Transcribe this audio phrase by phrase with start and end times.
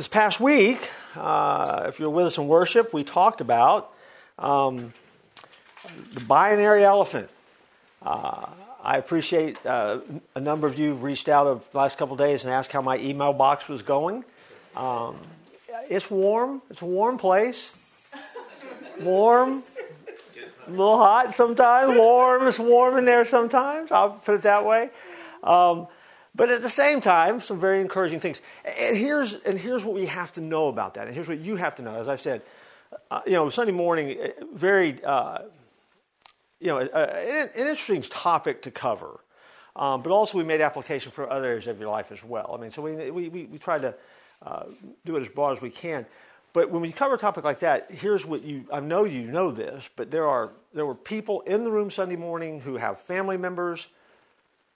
[0.00, 3.92] this past week, uh, if you're with us in worship, we talked about
[4.38, 4.94] um,
[6.14, 7.28] the binary elephant.
[8.00, 8.46] Uh,
[8.82, 9.98] I appreciate uh,
[10.34, 12.96] a number of you reached out of the last couple days and asked how my
[12.96, 14.24] email box was going.
[14.74, 15.16] Um,
[15.90, 16.62] it's warm.
[16.70, 18.10] It's a warm place.
[19.00, 19.62] Warm.
[20.66, 21.94] A little hot sometimes.
[21.94, 22.46] Warm.
[22.46, 23.92] It's warm in there sometimes.
[23.92, 24.88] I'll put it that way.
[25.42, 25.88] Um,
[26.40, 28.40] but at the same time, some very encouraging things.
[28.64, 31.06] And here's, and here's what we have to know about that.
[31.06, 31.96] And here's what you have to know.
[31.96, 32.40] As I've said,
[33.10, 35.40] uh, you know, Sunday morning, uh, very, uh,
[36.58, 39.20] you know, an, interesting topic to cover.
[39.76, 42.52] Um, but also, we made application for other areas of your life as well.
[42.54, 43.94] I mean, so we, we, we, we tried to
[44.40, 44.62] uh,
[45.04, 46.06] do it as broad as we can.
[46.54, 49.50] But when we cover a topic like that, here's what you I know you know
[49.50, 53.36] this, but there are there were people in the room Sunday morning who have family
[53.36, 53.88] members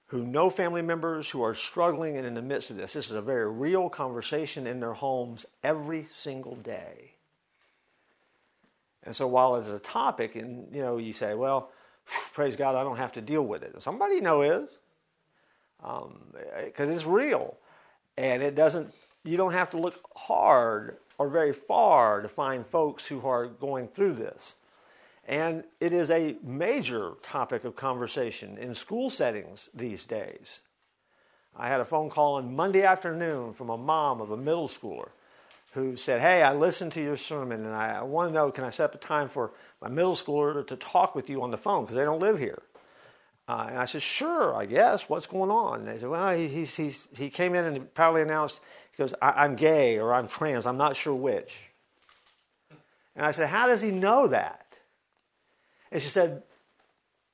[0.06, 2.92] who know family members who are struggling and in the midst of this.
[2.92, 7.12] This is a very real conversation in their homes every single day.
[9.04, 11.70] And so while it's a topic, and you know, you say, well,
[12.32, 13.80] praise God, I don't have to deal with it.
[13.82, 14.68] Somebody you know is,
[15.78, 17.56] because um, it's real,
[18.16, 18.92] and it doesn't.
[19.24, 23.88] You don't have to look hard or very far to find folks who are going
[23.88, 24.54] through this.
[25.26, 30.60] And it is a major topic of conversation in school settings these days.
[31.56, 35.10] I had a phone call on Monday afternoon from a mom of a middle schooler
[35.72, 38.70] who said, Hey, I listened to your sermon and I, want to know can I
[38.70, 41.84] set up a time for my middle schooler to talk with you on the phone
[41.84, 42.62] because they don't live here?
[43.46, 45.08] Uh, and I said, Sure, I guess.
[45.08, 45.80] What's going on?
[45.80, 48.60] And they said, Well, he, he's, he's, he came in and proudly announced,
[48.92, 50.66] He goes, I'm gay or I'm trans.
[50.66, 51.58] I'm not sure which.
[53.16, 54.63] And I said, How does he know that?
[55.94, 56.42] And she said,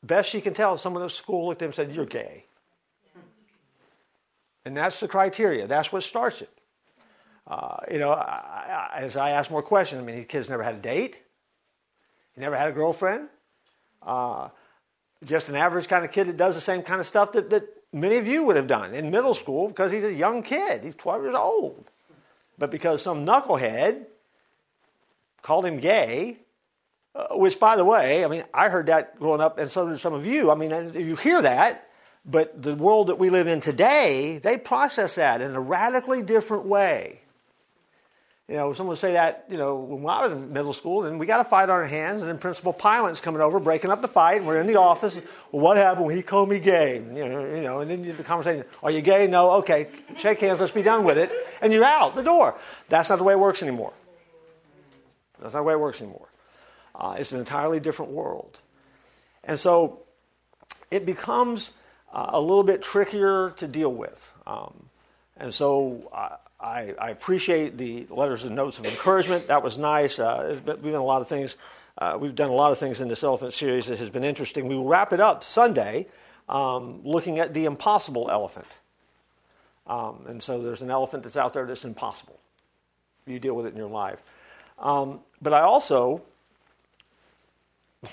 [0.03, 2.45] best she can tell, someone at school looked at him and said, You're gay.
[4.67, 5.67] And that's the criteria.
[5.67, 6.51] That's what starts it.
[7.47, 10.63] Uh, you know, I, I, as I ask more questions, I mean, these kids never
[10.63, 11.23] had a date.
[12.35, 13.29] He never had a girlfriend.
[14.03, 14.51] Uh,
[15.25, 17.65] just an average kind of kid that does the same kind of stuff that, that
[17.95, 20.85] many of you would have done in middle school because he's a young kid.
[20.85, 21.91] He's 12 years old.
[22.59, 24.05] But because some knucklehead
[25.41, 26.37] called him gay,
[27.15, 30.01] uh, which, by the way, I mean, I heard that growing up, and so did
[30.01, 30.51] some of you.
[30.51, 31.89] I mean, you hear that,
[32.25, 36.67] but the world that we live in today, they process that in a radically different
[36.67, 37.21] way.
[38.47, 41.21] You know, someone would say that, you know, when I was in middle school, and
[41.21, 44.03] we got a fight on our hands, and then Principal Pilot's coming over, breaking up
[44.03, 45.17] the fight, and we're in the office.
[45.53, 46.97] Well, what happened when he called me gay?
[46.97, 49.29] You know, you know, and then the conversation, are you gay?
[49.29, 51.31] No, okay, shake hands, let's be done with it.
[51.63, 52.57] And you're out the door.
[52.89, 53.93] That's not the way it works anymore.
[55.41, 56.27] That's not the way it works anymore.
[56.95, 58.61] Uh, it's an entirely different world.
[59.45, 60.01] And so
[60.91, 61.73] it becomes
[62.13, 64.33] uh, a little bit trickier to deal with.
[64.47, 64.89] Um,
[65.37, 66.11] and so
[66.61, 69.47] I, I, appreciate the letters and notes of encouragement.
[69.47, 70.19] That was nice.
[70.19, 71.57] Uh, we've done a lot of things.
[71.97, 74.69] Uh, we've done a lot of things in this elephant series that has been interesting.
[74.69, 76.07] We will wrap it up Sunday
[76.49, 78.67] um, looking at the impossible elephant.
[79.87, 82.39] Um, and so there's an elephant that's out there that's impossible.
[83.27, 84.23] You deal with it in your life.
[84.79, 86.23] Um, but I also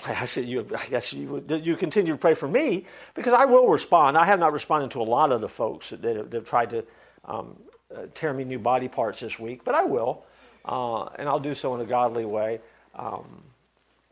[0.06, 2.84] I said, you, I guess you, you continue to pray for me
[3.14, 4.18] because I will respond.
[4.18, 6.84] I have not responded to a lot of the folks that, that have tried to
[7.24, 7.56] um,
[7.94, 10.24] uh, tear me new body parts this week, but I will.
[10.64, 12.60] Uh, and I'll do so in a godly way.
[12.94, 13.42] Um,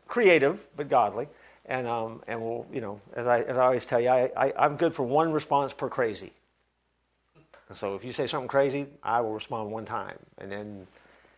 [0.07, 1.27] creative, but godly.
[1.67, 4.53] And, um, and we'll, you know, as I, as I always tell you, I, I,
[4.57, 6.31] I'm good for one response per crazy.
[7.73, 10.17] So if you say something crazy, I will respond one time.
[10.37, 10.87] And then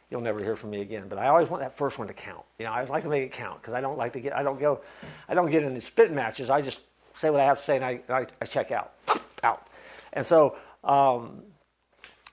[0.10, 1.06] you'll never hear from me again.
[1.08, 2.44] But I always want that first one to count.
[2.58, 4.36] You know, I always like to make it count because I don't like to get,
[4.36, 4.82] I don't go,
[5.28, 6.50] I don't get into spit matches.
[6.50, 6.82] I just
[7.16, 8.94] say what I have to say and I, I, I check out,
[9.44, 9.68] out.
[10.14, 11.44] And so um,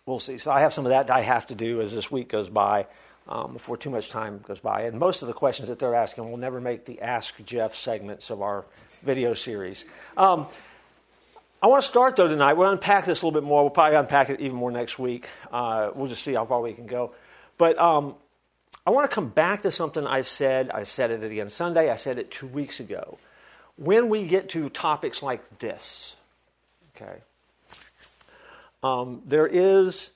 [0.07, 0.39] we'll see.
[0.39, 2.87] So I have some of that I have to do as this week goes by.
[3.29, 4.83] Um, before too much time goes by.
[4.83, 8.31] And most of the questions that they're asking will never make the Ask Jeff segments
[8.31, 8.65] of our
[9.03, 9.85] video series.
[10.17, 10.47] Um,
[11.61, 12.53] I want to start though tonight.
[12.53, 13.63] We'll unpack this a little bit more.
[13.63, 15.27] We'll probably unpack it even more next week.
[15.51, 17.15] Uh, we'll just see how far we can go.
[17.59, 18.15] But um,
[18.87, 20.71] I want to come back to something I've said.
[20.71, 21.91] I said it again Sunday.
[21.91, 23.19] I said it two weeks ago.
[23.77, 26.17] When we get to topics like this,
[26.97, 27.19] okay,
[28.83, 30.11] um, there is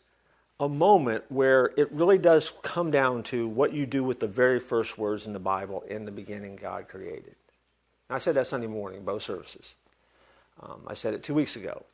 [0.60, 4.60] a moment where it really does come down to what you do with the very
[4.60, 7.34] first words in the Bible in the beginning, God created.
[8.08, 9.74] And I said that Sunday morning, both services.
[10.62, 11.84] Um, I said it two weeks ago.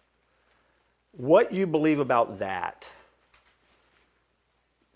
[1.12, 2.88] What you believe about that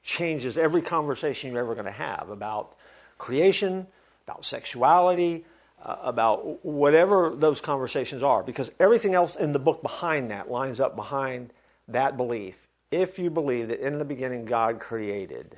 [0.03, 2.75] changes every conversation you're ever going to have about
[3.19, 3.87] creation,
[4.27, 5.45] about sexuality,
[5.85, 10.81] uh, about whatever those conversations are, because everything else in the book behind that lines
[10.81, 11.53] up behind
[11.89, 12.57] that belief
[12.91, 15.57] if you believe that in the beginning God created,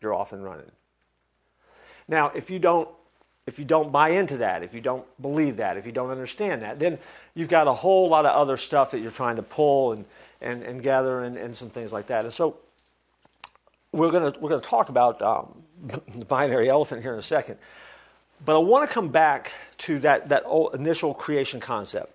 [0.00, 0.70] you're off and running.
[2.06, 2.88] Now, if you don't
[3.46, 6.60] if you don't buy into that, if you don't believe that, if you don't understand
[6.60, 6.98] that, then
[7.34, 10.04] you've got a whole lot of other stuff that you're trying to pull and,
[10.40, 12.24] and, and gather and, and some things like that.
[12.24, 12.56] And so
[13.92, 15.62] we're going we're gonna talk about um,
[16.16, 17.58] the binary elephant here in a second.
[18.44, 20.44] But I want to come back to that, that
[20.74, 22.14] initial creation concept.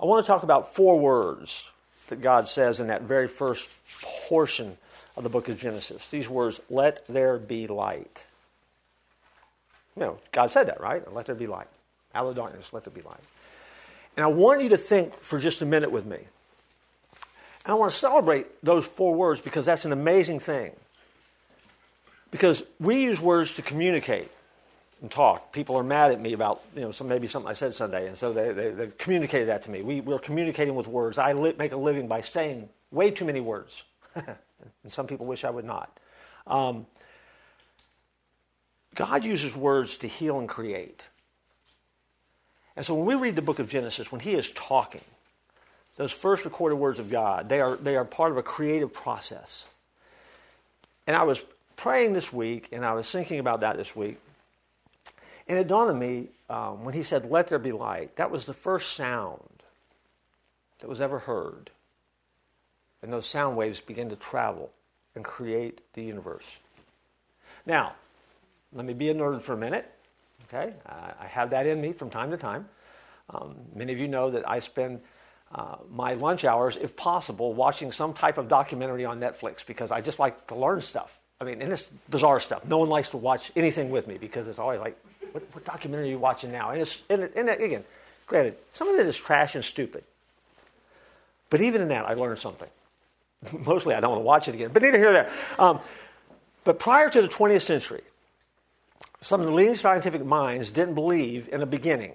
[0.00, 1.70] I want to talk about four words
[2.08, 3.68] that God says in that very first
[4.26, 4.76] portion
[5.16, 6.10] of the book of Genesis.
[6.10, 8.24] These words, let there be light.
[9.96, 11.10] You know, God said that, right?
[11.12, 11.68] Let there be light.
[12.14, 13.16] Out of the darkness, let there be light.
[14.16, 16.18] And I want you to think for just a minute with me.
[17.72, 20.72] I want to celebrate those four words because that's an amazing thing.
[22.30, 24.30] Because we use words to communicate
[25.00, 25.52] and talk.
[25.52, 28.16] People are mad at me about, you know, some, maybe something I said Sunday, and
[28.16, 29.82] so they, they, they communicated that to me.
[29.82, 31.18] We, we're communicating with words.
[31.18, 33.82] I li- make a living by saying way too many words.
[34.14, 34.26] and
[34.86, 35.98] some people wish I would not.
[36.46, 36.86] Um,
[38.94, 41.02] God uses words to heal and create.
[42.76, 45.00] And so when we read the book of Genesis, when he is talking,
[45.96, 49.66] those first recorded words of God, they are, they are part of a creative process.
[51.06, 51.44] And I was
[51.76, 54.18] praying this week, and I was thinking about that this week.
[55.46, 58.46] And it dawned on me um, when he said, Let there be light, that was
[58.46, 59.42] the first sound
[60.78, 61.70] that was ever heard.
[63.02, 64.70] And those sound waves begin to travel
[65.14, 66.46] and create the universe.
[67.66, 67.94] Now,
[68.72, 69.90] let me be a nerd for a minute.
[70.48, 72.68] Okay, I have that in me from time to time.
[73.30, 75.00] Um, many of you know that I spend
[75.54, 80.00] uh, my lunch hours, if possible, watching some type of documentary on Netflix because I
[80.00, 81.16] just like to learn stuff.
[81.40, 82.64] I mean, and it's bizarre stuff.
[82.64, 84.98] No one likes to watch anything with me because it's always like,
[85.32, 86.70] what, what documentary are you watching now?
[86.70, 87.84] And, it's, and, and again,
[88.26, 90.02] granted, some of it is trash and stupid.
[91.50, 92.68] But even in that, I learned something.
[93.64, 95.30] Mostly, I don't want to watch it again, but neither here nor there.
[95.58, 95.80] Um,
[96.64, 98.02] but prior to the 20th century,
[99.20, 102.14] some of the leading scientific minds didn't believe in a beginning.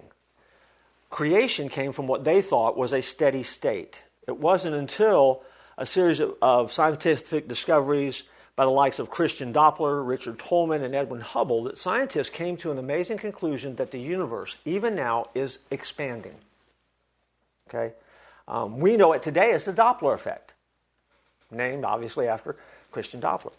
[1.10, 4.04] Creation came from what they thought was a steady state.
[4.28, 5.42] It wasn't until
[5.78, 8.24] a series of, of scientific discoveries
[8.56, 12.72] by the likes of Christian Doppler, Richard Tolman, and Edwin Hubble that scientists came to
[12.72, 16.36] an amazing conclusion that the universe, even now, is expanding.
[17.70, 17.94] Okay?
[18.48, 20.54] Um, we know it today as the Doppler effect,
[21.50, 22.58] named obviously after
[22.92, 23.54] Christian Doppler.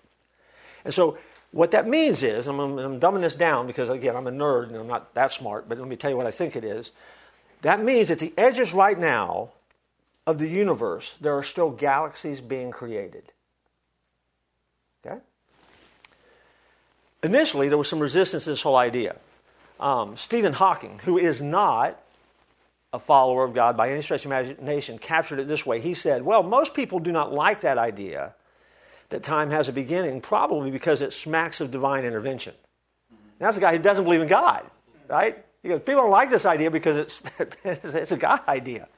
[0.85, 1.17] And so
[1.53, 4.77] what that means is, I'm, I'm dumbing this down because, again, I'm a nerd and
[4.77, 6.93] I'm not that smart, but let me tell you what I think it is.
[7.63, 9.51] That means at the edges right now
[10.27, 13.25] of the universe, there are still galaxies being created.
[15.05, 15.19] Okay?
[17.23, 19.17] Initially, there was some resistance to this whole idea.
[19.79, 22.01] Um, Stephen Hawking, who is not
[22.93, 25.81] a follower of God by any stretch of imagination, captured it this way.
[25.81, 28.35] He said, Well, most people do not like that idea
[29.11, 32.55] that time has a beginning, probably because it smacks of divine intervention.
[33.41, 34.65] Now, that's a guy who doesn't believe in God,
[35.09, 35.45] right?
[35.63, 37.21] Because people don't like this idea because it's,
[37.65, 38.89] it's a God idea.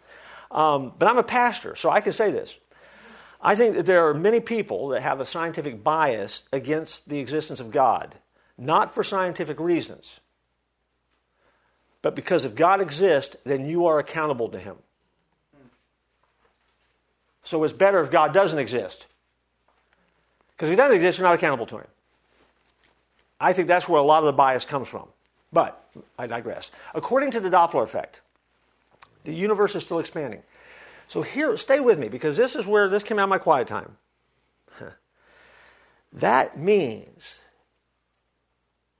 [0.50, 2.56] Um, but I'm a pastor, so I can say this.
[3.40, 7.58] I think that there are many people that have a scientific bias against the existence
[7.58, 8.14] of God,
[8.56, 10.20] not for scientific reasons,
[12.02, 14.76] but because if God exists, then you are accountable to Him.
[17.44, 19.06] So it's better if God doesn't exist.
[20.62, 21.88] Because if he doesn't exist, you're not accountable to him.
[23.40, 25.08] I think that's where a lot of the bias comes from.
[25.52, 25.84] But
[26.18, 26.70] I digress.
[26.94, 28.20] According to the Doppler effect,
[29.24, 30.42] the universe is still expanding.
[31.08, 33.66] So here, stay with me because this is where this came out of my quiet
[33.66, 33.96] time.
[36.12, 37.42] that means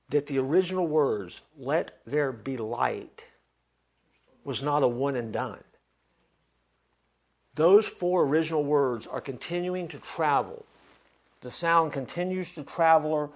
[0.09, 3.25] that the original words, let there be light,
[4.43, 5.63] was not a one and done.
[7.55, 10.65] Those four original words are continuing to travel
[11.43, 13.31] the sound continues to travel,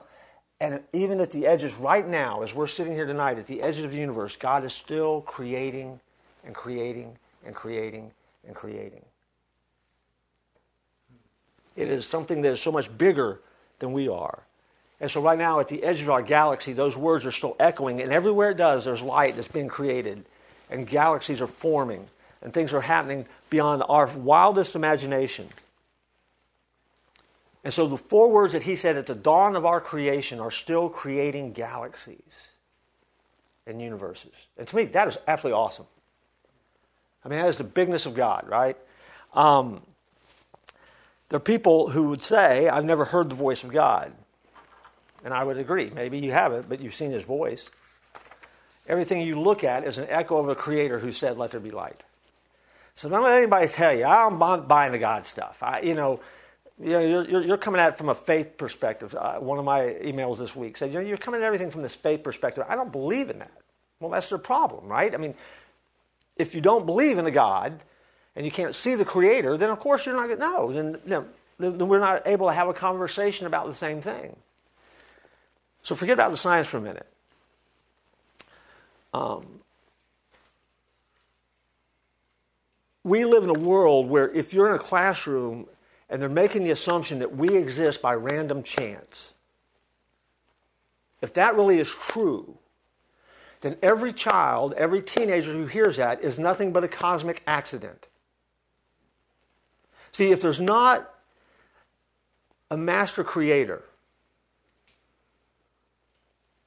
[0.60, 3.84] and even at the edges, right now, as we're sitting here tonight, at the edges
[3.84, 6.00] of the universe, God is still creating
[6.46, 8.12] and creating and creating
[8.46, 9.06] and creating.
[11.76, 13.40] It is something that is so much bigger
[13.78, 14.40] than we are.
[15.00, 18.02] And so, right now, at the edge of our galaxy, those words are still echoing,
[18.02, 20.26] and everywhere it does, there's light that's being created,
[20.72, 22.08] and galaxies are forming,
[22.42, 25.50] and things are happening beyond our wildest imagination.
[27.68, 30.52] And so the four words that he said at the dawn of our creation are
[30.52, 32.22] still creating galaxies
[33.66, 34.32] and universes.
[34.58, 35.86] And to me, that is absolutely awesome.
[37.26, 38.78] I mean, that is the bigness of God, right?
[39.34, 39.82] Um,
[41.28, 44.14] there are people who would say, I've never heard the voice of God.
[45.26, 45.92] And I would agree.
[45.94, 47.70] Maybe you haven't, but you've seen his voice.
[48.88, 51.72] Everything you look at is an echo of a creator who said, Let there be
[51.72, 52.06] light.
[52.96, 55.58] So don't let anybody tell you, I'm buying the God stuff.
[55.62, 56.22] I, you know,
[56.80, 59.16] you know, you're, you're coming at it from a faith perspective.
[59.16, 61.82] Uh, one of my emails this week said, you know, you're coming at everything from
[61.82, 62.64] this faith perspective.
[62.68, 63.52] I don't believe in that.
[64.00, 65.14] Well, that's their problem, right?
[65.14, 65.34] I mean,
[66.36, 67.80] if you don't believe in a God
[68.36, 70.72] and you can't see the Creator, then of course you're not going to know.
[70.72, 71.26] Then, you know,
[71.58, 74.36] then we're not able to have a conversation about the same thing.
[75.82, 77.08] So forget about the science for a minute.
[79.16, 79.62] Um,
[83.04, 85.66] we live in a world where if you're in a classroom
[86.10, 89.34] and they're making the assumption that we exist by random chance,
[91.22, 92.58] if that really is true,
[93.62, 98.08] then every child, every teenager who hears that is nothing but a cosmic accident.
[100.12, 101.14] See, if there's not
[102.70, 103.84] a master creator,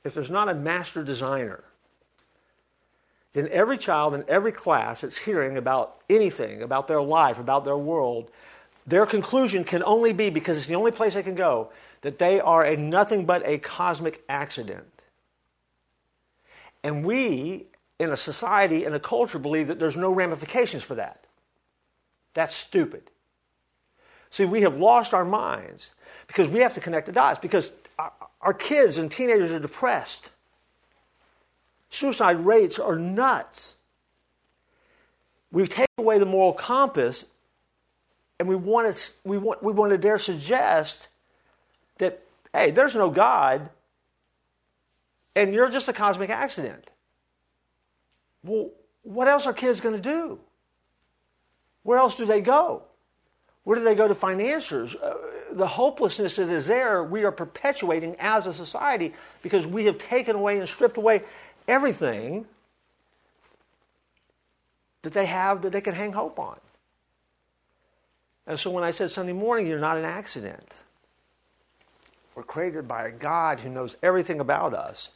[0.05, 1.65] if there's not a master designer,
[3.33, 7.77] then every child in every class that's hearing about anything, about their life, about their
[7.79, 8.31] world,
[8.91, 11.71] their conclusion can only be, because it's the only place they can go,
[12.03, 15.03] that they are a nothing but a cosmic accident.
[16.83, 17.67] And we,
[17.99, 21.27] in a society and a culture, believe that there's no ramifications for that.
[22.35, 23.11] That's stupid.
[24.31, 25.93] See, we have lost our minds
[26.27, 27.71] because we have to connect the dots because
[28.41, 30.31] our kids and teenagers are depressed.
[31.91, 33.75] Suicide rates are nuts.
[35.53, 37.27] We take away the moral compass
[38.41, 41.09] and we want to, we want, we want to dare suggest
[41.99, 42.23] that,
[42.55, 43.69] hey, there's no God
[45.37, 46.91] and you're just a cosmic accident.
[48.43, 48.71] Well,
[49.03, 50.41] what else are kids going to do?
[51.83, 52.83] Where else do they go?
[53.65, 54.97] Where do they go to find answers?
[54.97, 55.17] Uh,
[55.53, 60.35] the hopelessness that is there, we are perpetuating as a society because we have taken
[60.35, 61.25] away and stripped away
[61.69, 62.47] everything
[65.03, 66.57] that they have that they can hang hope on.
[68.50, 70.75] And so when I said Sunday morning, you're not an accident.
[72.35, 75.12] We're created by a God who knows everything about us.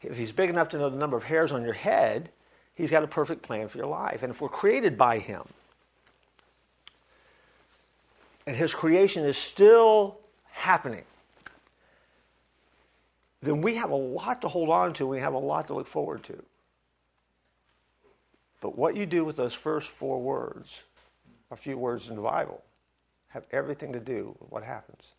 [0.00, 2.30] If He's big enough to know the number of hairs on your head,
[2.76, 4.22] He's got a perfect plan for your life.
[4.22, 5.42] And if we're created by Him,
[8.46, 10.20] and His creation is still
[10.52, 11.02] happening,
[13.40, 15.06] then we have a lot to hold on to.
[15.08, 16.40] We have a lot to look forward to.
[18.60, 20.82] But what you do with those first four words,
[21.52, 22.62] a few words in the Bible,
[23.28, 25.12] have everything to do with what happens.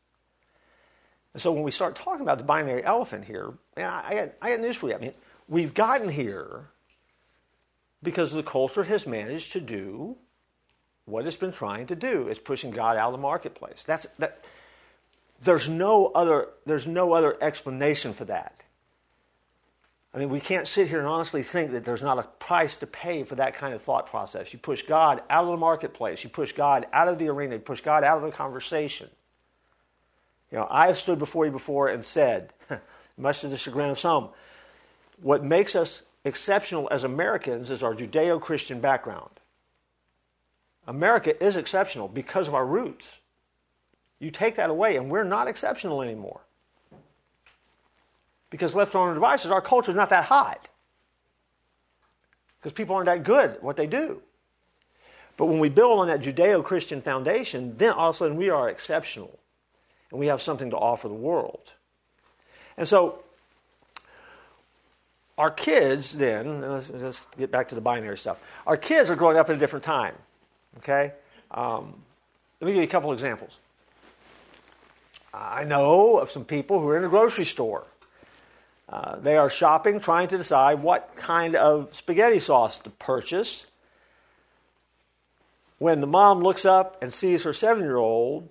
[1.34, 4.60] And so when we start talking about the binary elephant here, I, got, I got
[4.60, 4.96] news for you.
[4.96, 5.14] I mean,
[5.48, 6.70] we've gotten here
[8.02, 10.18] because the culture has managed to do
[11.06, 12.28] what it's been trying to do.
[12.28, 13.84] It's pushing God out of the marketplace.
[13.86, 14.44] That's that.
[15.42, 16.48] There's no other.
[16.66, 18.62] There's no other explanation for that.
[20.14, 22.88] I mean, we can't sit here and honestly think that there's not a price to
[22.88, 24.54] pay for that kind of thought process.
[24.54, 26.24] You push God out of the marketplace.
[26.24, 27.56] You push God out of the arena.
[27.56, 29.10] You push God out of the conversation.
[30.52, 32.54] You know, I have stood before you before and said,
[33.18, 34.30] much to the chagrin of some,
[35.20, 39.32] what makes us exceptional as Americans is our Judeo Christian background.
[40.86, 43.08] America is exceptional because of our roots.
[44.20, 46.42] You take that away, and we're not exceptional anymore.
[48.54, 50.70] Because left on our devices, our culture is not that hot.
[52.60, 54.22] Because people aren't that good at what they do.
[55.38, 58.52] But when we build on that Judeo Christian foundation, then all of a sudden we
[58.52, 59.40] are exceptional
[60.12, 61.74] and we have something to offer the world.
[62.78, 63.24] And so,
[65.36, 68.38] our kids then, let's, let's get back to the binary stuff.
[68.68, 70.14] Our kids are growing up at a different time.
[70.78, 71.12] Okay?
[71.50, 71.96] Um,
[72.62, 73.58] let me give you a couple examples.
[75.34, 77.88] I know of some people who are in a grocery store.
[78.94, 83.66] Uh, they are shopping, trying to decide what kind of spaghetti sauce to purchase.
[85.80, 88.48] When the mom looks up and sees her seven year old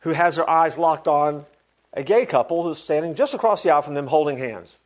[0.00, 1.46] who has her eyes locked on
[1.92, 4.76] a gay couple who's standing just across the aisle from them holding hands.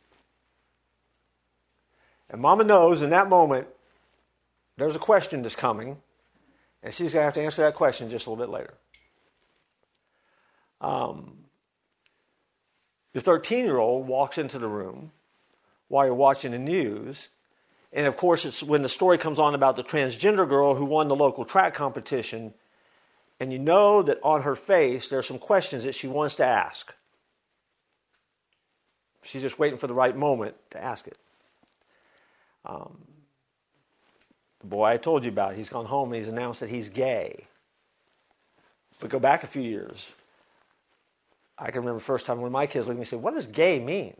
[2.29, 3.69] And mama knows in that moment
[4.77, 5.97] there's a question that's coming,
[6.83, 8.75] and she's going to have to answer that question just a little bit later.
[10.79, 11.40] Um,
[13.13, 15.11] your 13 year old walks into the room
[15.87, 17.29] while you're watching the news.
[17.93, 21.09] And of course, it's when the story comes on about the transgender girl who won
[21.09, 22.53] the local track competition,
[23.39, 26.45] and you know that on her face there are some questions that she wants to
[26.45, 26.93] ask.
[29.23, 31.17] She's just waiting for the right moment to ask it.
[32.65, 32.97] Um,
[34.61, 37.45] the boy I told you about, he's gone home and he's announced that he's gay.
[38.99, 40.09] But go back a few years.
[41.61, 43.35] I can remember the first time when my kids looked at me and said, What
[43.35, 44.15] does gay mean?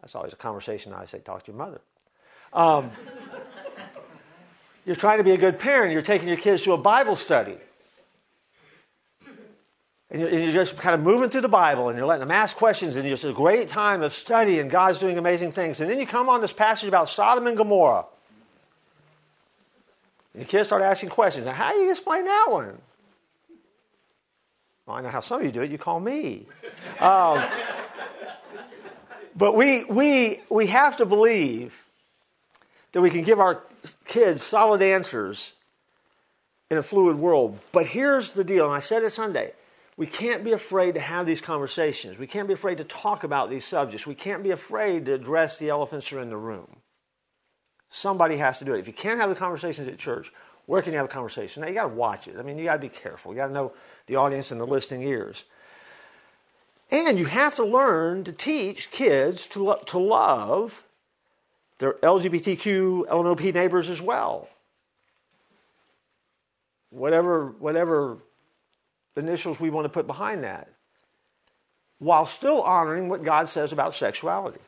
[0.00, 1.80] That's always a conversation I say, Talk to your mother.
[2.52, 2.90] Um,
[4.84, 5.92] you're trying to be a good parent.
[5.92, 7.56] You're taking your kids to a Bible study.
[10.10, 12.30] And you're, and you're, just kind of moving through the Bible and you're letting them
[12.30, 15.80] ask questions and it's a great time of study and God's doing amazing things.
[15.80, 18.04] And then you come on this passage about Sodom and Gomorrah.
[20.34, 21.46] And your kids start asking questions.
[21.46, 22.78] Now, how do you explain that one?
[24.86, 25.70] Well, I know how some of you do it.
[25.70, 26.46] You call me.
[27.00, 27.42] Um,
[29.36, 31.74] but we, we, we have to believe
[32.92, 33.62] that we can give our
[34.06, 35.54] kids solid answers
[36.70, 37.58] in a fluid world.
[37.72, 39.52] But here's the deal, and I said it Sunday.
[39.96, 42.18] We can't be afraid to have these conversations.
[42.18, 44.06] We can't be afraid to talk about these subjects.
[44.06, 46.76] We can't be afraid to address the elephants that are in the room.
[47.90, 48.80] Somebody has to do it.
[48.80, 50.32] If you can't have the conversations at church,
[50.66, 51.62] where can you have a conversation?
[51.62, 52.36] Now, you got to watch it.
[52.38, 53.32] I mean, you got to be careful.
[53.32, 53.72] You got to know
[54.06, 55.44] the audience and the listening ears.
[56.90, 60.84] And you have to learn to teach kids to, lo- to love
[61.78, 64.48] their LGBTQ, LNOP neighbors as well.
[66.90, 68.18] Whatever, whatever
[69.16, 70.68] initials we want to put behind that,
[71.98, 74.60] while still honoring what God says about sexuality.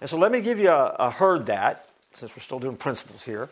[0.00, 3.24] And so let me give you a, a heard that, since we're still doing principles
[3.24, 3.48] here.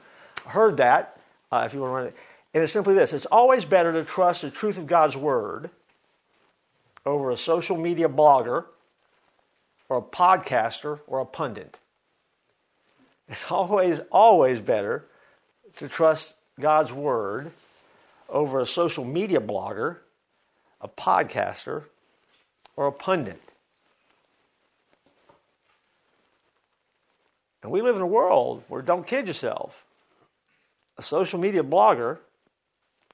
[0.47, 2.17] Heard that, uh, if you want to run it.
[2.55, 5.71] And it's simply this it's always better to trust the truth of God's word
[7.05, 8.65] over a social media blogger
[9.89, 11.79] or a podcaster or a pundit.
[13.29, 15.05] It's always, always better
[15.77, 17.53] to trust God's word
[18.29, 19.99] over a social media blogger,
[20.81, 21.85] a podcaster,
[22.75, 23.41] or a pundit.
[27.63, 29.85] And we live in a world where, don't kid yourself,
[30.99, 32.19] a social media blogger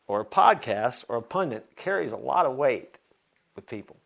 [0.07, 2.99] or a podcast or a pundit carries a lot of weight
[3.57, 3.97] with people.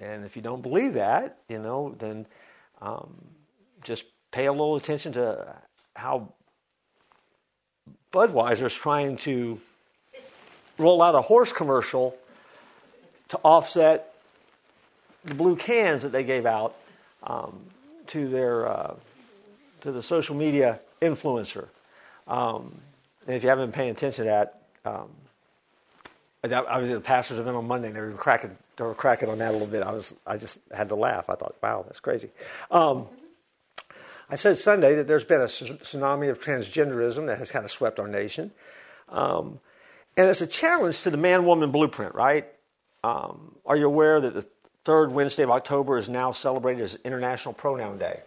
[0.00, 2.26] And if you don't believe that, you know, then
[2.80, 3.12] um,
[3.84, 5.56] just pay a little attention to
[5.94, 6.32] how
[8.12, 9.60] Budweiser is trying to
[10.78, 12.16] roll out a horse commercial
[13.28, 14.14] to offset
[15.24, 16.74] the blue cans that they gave out
[17.24, 17.60] um,
[18.06, 18.94] to their uh,
[19.80, 21.68] to the social media influencer.
[22.26, 22.80] Um,
[23.26, 25.08] and if you haven't been paying attention to that, um,
[26.44, 28.56] at the pastor's event on Monday, and they were cracking.
[28.76, 29.82] They were cracking on that a little bit.
[29.82, 31.28] I was, I just had to laugh.
[31.28, 32.30] I thought, wow, that's crazy.
[32.70, 33.08] Um,
[34.30, 37.98] I said Sunday that there's been a tsunami of transgenderism that has kind of swept
[37.98, 38.52] our nation,
[39.08, 39.58] um,
[40.16, 42.14] and it's a challenge to the man-woman blueprint.
[42.14, 42.46] Right?
[43.02, 44.46] Um, are you aware that the
[44.84, 48.20] third Wednesday of October is now celebrated as International Pronoun Day?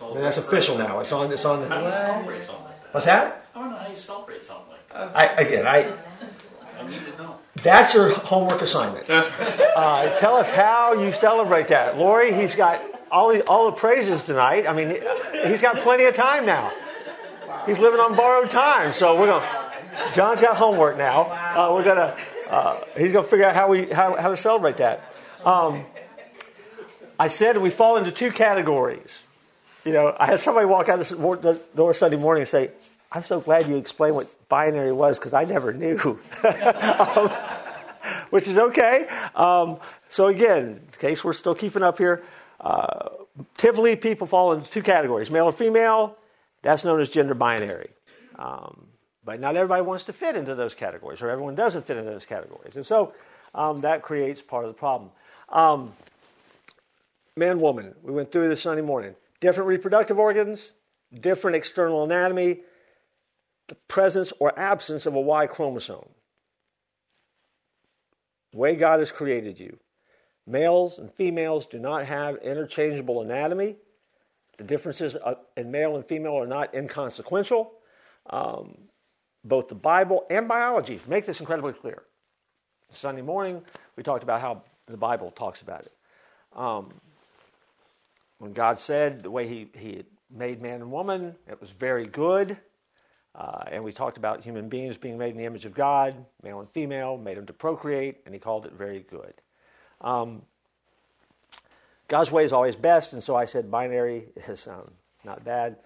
[0.00, 1.00] Mean, that's official now.
[1.00, 1.32] It's on.
[1.32, 1.68] It's on.
[1.68, 2.94] How do you celebrate something like that?
[2.94, 3.46] What's that?
[3.54, 5.16] I don't know how you celebrate something like that.
[5.16, 5.92] I, again, I.
[6.78, 7.38] I need to know.
[7.62, 9.08] That's your homework assignment.
[9.08, 12.32] Uh, tell us how you celebrate that, Lori.
[12.32, 14.66] He's got all the all the praises tonight.
[14.66, 15.02] I mean,
[15.46, 16.72] he's got plenty of time now.
[17.66, 19.46] He's living on borrowed time, so we're gonna.
[20.14, 21.24] John's got homework now.
[21.24, 22.16] Uh, we're gonna.
[22.48, 25.12] Uh, he's gonna figure out how we how, how to celebrate that.
[25.44, 25.84] Um,
[27.18, 29.22] I said we fall into two categories.
[29.84, 32.70] You know, I had somebody walk out the door Sunday morning and say,
[33.12, 36.18] I'm so glad you explained what binary was because I never knew.
[36.44, 37.30] um,
[38.30, 39.06] which is okay.
[39.34, 42.22] Um, so, again, in case we're still keeping up here,
[42.60, 43.08] uh,
[43.56, 46.16] typically people fall into two categories male or female.
[46.62, 47.90] That's known as gender binary.
[48.36, 48.86] Um,
[49.24, 52.24] but not everybody wants to fit into those categories, or everyone doesn't fit into those
[52.26, 52.76] categories.
[52.76, 53.12] And so
[53.54, 55.10] um, that creates part of the problem.
[55.48, 55.92] Um,
[57.36, 59.14] man, woman, we went through this Sunday morning.
[59.40, 60.74] Different reproductive organs,
[61.12, 62.60] different external anatomy,
[63.68, 66.08] the presence or absence of a Y chromosome.
[68.52, 69.78] The way God has created you.
[70.46, 73.76] Males and females do not have interchangeable anatomy.
[74.58, 75.16] The differences
[75.56, 77.72] in male and female are not inconsequential.
[78.28, 78.76] Um,
[79.44, 82.02] both the Bible and biology make this incredibly clear.
[82.92, 83.62] Sunday morning,
[83.96, 85.92] we talked about how the Bible talks about it.
[86.54, 86.92] Um,
[88.40, 92.56] when God said the way He, he made man and woman, it was very good.
[93.34, 96.58] Uh, and we talked about human beings being made in the image of God, male
[96.58, 99.34] and female, made them to procreate, and He called it very good.
[100.00, 100.42] Um,
[102.08, 104.90] God's way is always best, and so I said binary is um,
[105.22, 105.76] not bad.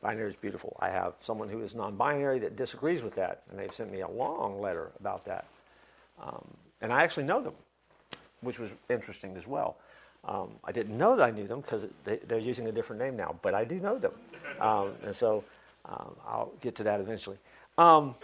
[0.00, 0.76] Binary is beautiful.
[0.80, 4.00] I have someone who is non binary that disagrees with that, and they've sent me
[4.00, 5.46] a long letter about that.
[6.22, 6.46] Um,
[6.80, 7.54] and I actually know them,
[8.40, 9.78] which was interesting as well.
[10.26, 13.16] Um, I didn't know that I knew them because they, are using a different name
[13.16, 14.12] now, but I do know them.
[14.60, 15.44] Um, and so
[15.84, 17.36] um, I'll get to that eventually.
[17.76, 18.14] Um,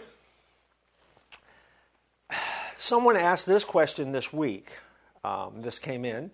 [2.75, 4.71] someone asked this question this week.
[5.23, 6.31] Um, this came in.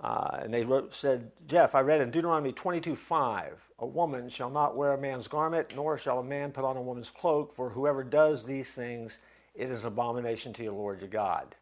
[0.00, 4.48] Uh, and they wrote, said, Jeff, I read in Deuteronomy 22 5, a woman shall
[4.48, 7.68] not wear a man's garment, nor shall a man put on a woman's cloak, for
[7.68, 9.18] whoever does these things,
[9.54, 11.54] it is an abomination to your Lord your God.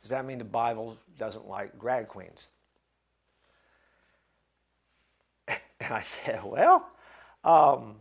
[0.00, 2.48] Does that mean the Bible doesn't like drag queens?
[5.82, 6.86] And I said, Well,
[7.42, 7.96] um,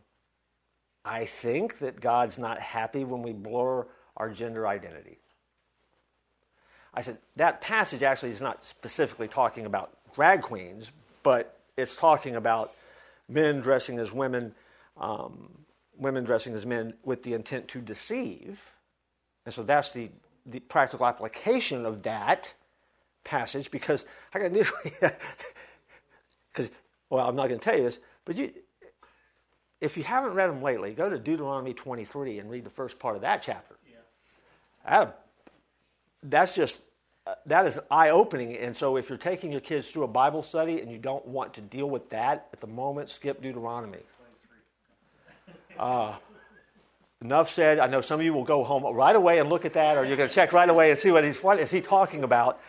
[1.06, 5.18] I think that God's not happy when we blur our gender identity.
[6.94, 10.92] I said, that passage actually is not specifically talking about drag queens,
[11.24, 12.72] but it's talking about
[13.28, 14.54] men dressing as women,
[14.98, 15.50] um,
[15.98, 18.62] women dressing as men with the intent to deceive.
[19.46, 20.10] And so that's the,
[20.50, 22.54] the practical application of that
[23.24, 24.72] passage because I got news.
[26.52, 26.70] Because,
[27.10, 28.52] well, I'm not going to tell you this, but you,
[29.82, 33.16] if you haven't read them lately, go to Deuteronomy 23 and read the first part
[33.16, 33.76] of that chapter.
[33.88, 33.98] Yeah.
[34.86, 35.26] That,
[36.24, 36.80] that's just
[37.28, 38.58] uh, that is eye opening.
[38.58, 41.54] And so, if you're taking your kids through a Bible study and you don't want
[41.56, 44.00] to deal with that at the moment, skip Deuteronomy.
[45.78, 46.16] Uh,
[47.22, 47.80] enough said.
[47.80, 50.06] I know some of you will go home right away and look at that, or
[50.06, 52.60] you're going to check right away and see what he's what is he talking about.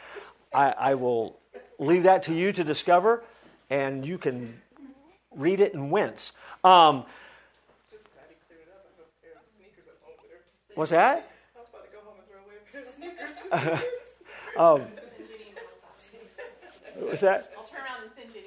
[0.53, 1.39] I, I will
[1.79, 3.23] leave that to you to discover,
[3.69, 4.61] and you can
[5.37, 6.33] read it and wince.
[6.65, 7.05] Um,
[10.75, 11.31] what's that?
[11.57, 13.85] I was about to go home and throw away a pair of sneakers.
[14.59, 14.83] um,
[17.09, 17.53] what's that?
[17.57, 18.47] I'll turn around and send you an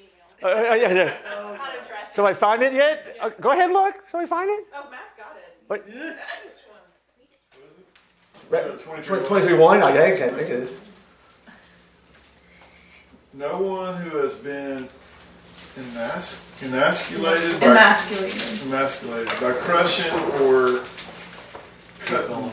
[0.52, 0.72] email.
[0.72, 1.18] Uh, yeah, yeah.
[1.32, 1.58] Oh,
[2.12, 3.16] Somebody find it yet?
[3.20, 3.96] Uh, go ahead and look.
[4.12, 4.68] Somebody find it?
[4.76, 5.53] Oh, Matt got it.
[5.74, 5.82] What?
[5.88, 5.96] Which
[8.86, 9.02] one?
[9.02, 10.72] 23, 23 1, I think, I think it is.
[13.34, 14.88] No one who has been
[15.76, 18.62] Emas- emasculated by Emasculated.
[18.68, 20.84] emasculated by crushing or
[22.02, 22.52] cutting.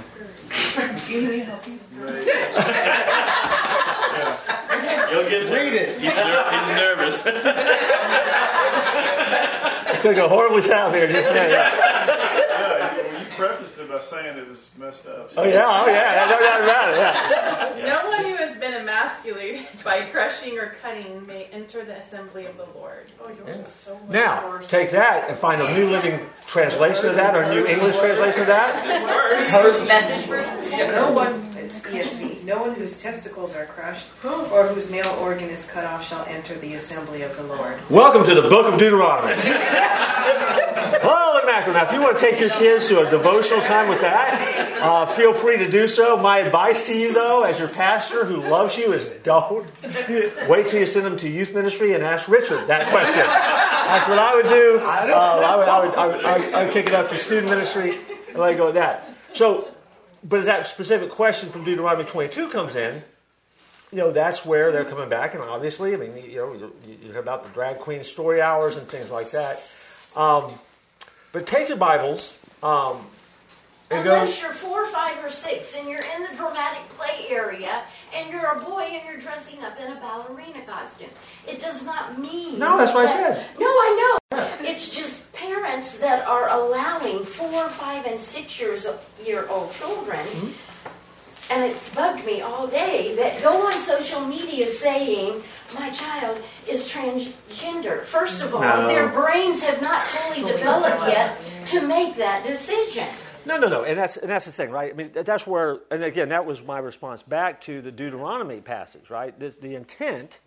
[1.07, 1.79] Do you need me to help you?
[2.01, 2.25] Made-
[5.11, 5.99] You'll get Read it.
[6.01, 7.23] He's, ner- he's nervous.
[9.93, 11.07] It's going to go horribly south here.
[11.13, 11.51] Just, yeah, yeah.
[11.51, 12.13] yeah, you,
[13.03, 15.33] well, you prefaced it by saying it was messed up.
[15.33, 15.43] So.
[15.43, 16.27] Oh, yeah, oh, yeah.
[16.31, 16.97] No doubt about it,
[17.85, 17.87] yeah.
[17.87, 22.57] No one who has been emasculated by crushing or cutting may enter the assembly of
[22.57, 23.07] the Lord.
[23.21, 24.69] Oh, yours is so much Now, worse.
[24.71, 28.43] take that and find a New Living Translation of that or a New English translation
[28.43, 29.87] of that.
[29.89, 30.91] message version.
[30.93, 35.65] No one, it's ESV, no one whose testicles are crushed or whose male organ is
[35.67, 37.77] cut off shall enter the assembly of the Lord.
[37.91, 39.35] Welcome to the book of Deuteronomy.
[41.03, 41.75] Holy mackerel.
[41.75, 45.07] Now, if you want to take your kids to a devotional time with that, uh,
[45.07, 46.17] feel free to do so.
[46.17, 49.67] My advice to you, though, as your pastor who loves you, is don't
[50.49, 53.27] wait till you send them to youth ministry and ask Richard that question.
[53.27, 54.79] That's what I would do.
[54.81, 56.07] Uh, I, would, I, would, I, would, I,
[56.39, 59.09] would, I would kick it up to student ministry and let go with that.
[59.35, 59.73] So,
[60.23, 63.03] but as that specific question from Deuteronomy 22 comes in,
[63.91, 65.35] you know, that's where they're coming back.
[65.35, 68.87] And obviously, I mean, you know, you, you about the drag queen story hours and
[68.87, 69.57] things like that.
[70.15, 70.53] Um,
[71.33, 73.07] but take your Bibles um,
[73.91, 74.15] and go.
[74.15, 77.83] Unless you're four, five, or six, and you're in the dramatic play area,
[78.15, 81.11] and you're a boy and you're dressing up in a ballerina costume.
[81.47, 82.59] It does not mean.
[82.59, 83.47] No, that's what I said.
[83.59, 84.49] No, I know.
[84.63, 90.27] It's just parents that are allowing four, five, and six years of year old children.
[90.27, 90.70] Mm-hmm.
[91.51, 95.43] And it's bugged me all day that go on social media saying
[95.75, 98.03] my child is transgender.
[98.03, 98.87] First of all, No.
[98.87, 101.37] their brains have not fully developed yet
[101.67, 103.07] to make that decision.
[103.47, 104.93] No, no, no, and that's and that's the thing, right?
[104.93, 109.09] I mean, that's where, and again, that was my response back to the Deuteronomy passage,
[109.11, 109.37] right?
[109.39, 110.41] This, the intent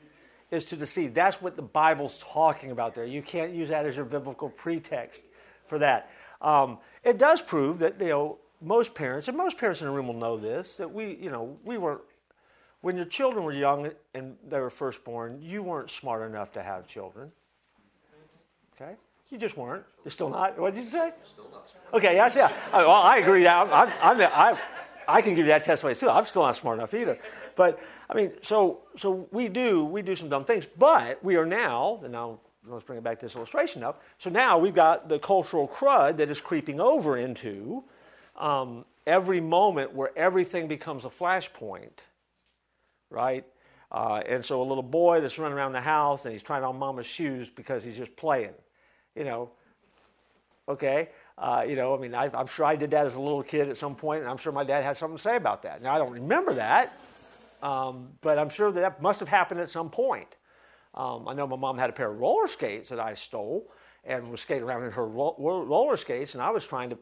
[0.51, 1.15] is to deceive.
[1.15, 3.05] That's what the Bible's talking about there.
[3.05, 5.23] You can't use that as your biblical pretext
[5.67, 6.11] for that.
[6.39, 10.07] Um, it does prove that you know most parents, and most parents in the room
[10.07, 12.01] will know this, that we, you know, we were
[12.81, 16.61] when your children were young and they were first born, you weren't smart enough to
[16.61, 17.31] have children.
[18.75, 18.95] Okay,
[19.29, 19.85] you just weren't.
[20.03, 20.59] You're still not.
[20.59, 21.13] What did you say?
[21.93, 22.53] Okay, yeah, yeah.
[22.73, 23.47] Oh, well, I agree.
[23.47, 24.59] I'm, I'm, I'm, I,
[25.07, 26.09] I can give you that testimony too.
[26.09, 27.17] I'm still not smart enough either.
[27.55, 31.45] But I mean, so so we do we do some dumb things, but we are
[31.45, 34.01] now and now let's bring it back to this illustration up.
[34.17, 37.83] So now we've got the cultural crud that is creeping over into
[38.35, 41.99] um, every moment where everything becomes a flashpoint,
[43.09, 43.45] right?
[43.91, 46.77] Uh, and so a little boy that's running around the house and he's trying on
[46.79, 48.53] mama's shoes because he's just playing,
[49.15, 49.51] you know.
[50.67, 53.43] Okay, uh, you know, I mean, I, I'm sure I did that as a little
[53.43, 55.81] kid at some point, and I'm sure my dad had something to say about that.
[55.81, 56.97] Now I don't remember that,
[57.61, 60.37] um, but I'm sure that, that must have happened at some point.
[60.93, 63.69] Um, I know my mom had a pair of roller skates that I stole
[64.05, 66.97] and was skating around in her ro- roller skates, and I was trying to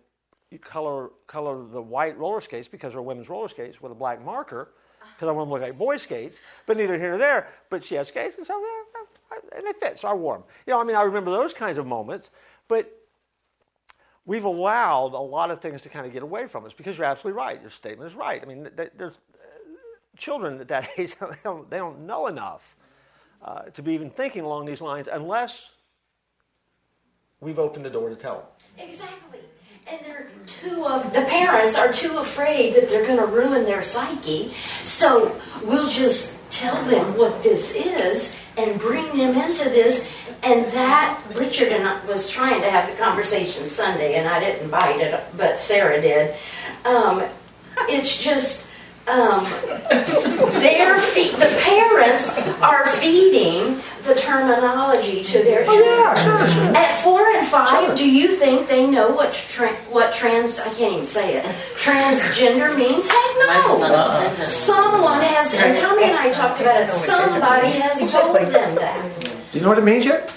[0.58, 4.74] color color the white roller skates because they're women's roller skates with a black marker.
[5.16, 7.48] because I want them to look like boy skates, but neither here nor there.
[7.70, 10.44] But she has skates, and so yeah, and they fit, so I wore them.
[10.66, 12.32] You know, I mean, I remember those kinds of moments,
[12.68, 12.92] but
[14.26, 17.08] we've allowed a lot of things to kind of get away from us because you're
[17.08, 17.62] absolutely right.
[17.62, 18.42] Your statement is right.
[18.42, 19.18] I mean, there's uh,
[20.18, 22.76] children at that age, they don't, they don't know enough
[23.44, 25.72] uh, to be even thinking along these lines unless
[27.40, 28.36] we've opened the door to tell
[28.78, 28.88] them.
[28.88, 29.40] Exactly.
[29.88, 33.82] And they're too of the parents are too afraid that they're going to ruin their
[33.84, 34.52] psyche.
[34.84, 40.14] So we'll just tell them what this is and bring them into this.
[40.44, 44.72] And that Richard and I was trying to have the conversation Sunday, and I didn't
[44.72, 46.36] bite it, but Sarah did.
[46.84, 47.24] Um,
[47.88, 48.70] it's just
[49.08, 49.42] um,
[50.62, 55.86] their fe- the parents are feeding the terminology to their Oh, children.
[55.86, 56.76] yeah, sure, sure.
[56.76, 60.60] At four and five, do you think they know what tra- what trans?
[60.60, 61.46] I can't even say it.
[61.78, 63.08] Transgender means?
[63.08, 63.84] Heck no.
[63.84, 64.46] Uh-huh.
[64.46, 66.90] Someone has, and Tommy and I talked about it.
[66.92, 69.20] Somebody has told them that.
[69.52, 70.34] Do you know what it means yet?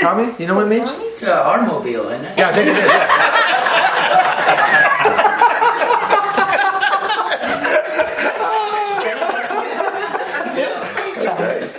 [0.00, 0.90] Tommy, you know what it means?
[0.92, 2.38] It's an automobile, isn't it?
[2.38, 2.84] Yeah, I think it is.
[2.86, 3.76] Yeah.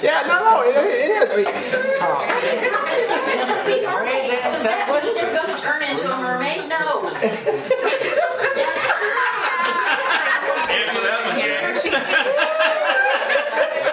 [0.01, 1.29] Yeah, no, no, it, it is.
[1.31, 1.45] I mean,
[3.65, 4.43] Be mermaids.
[4.53, 6.69] Does that mean they're going to turn into a mermaid?
[6.69, 7.09] No.
[10.77, 11.83] Answer that one, Jack.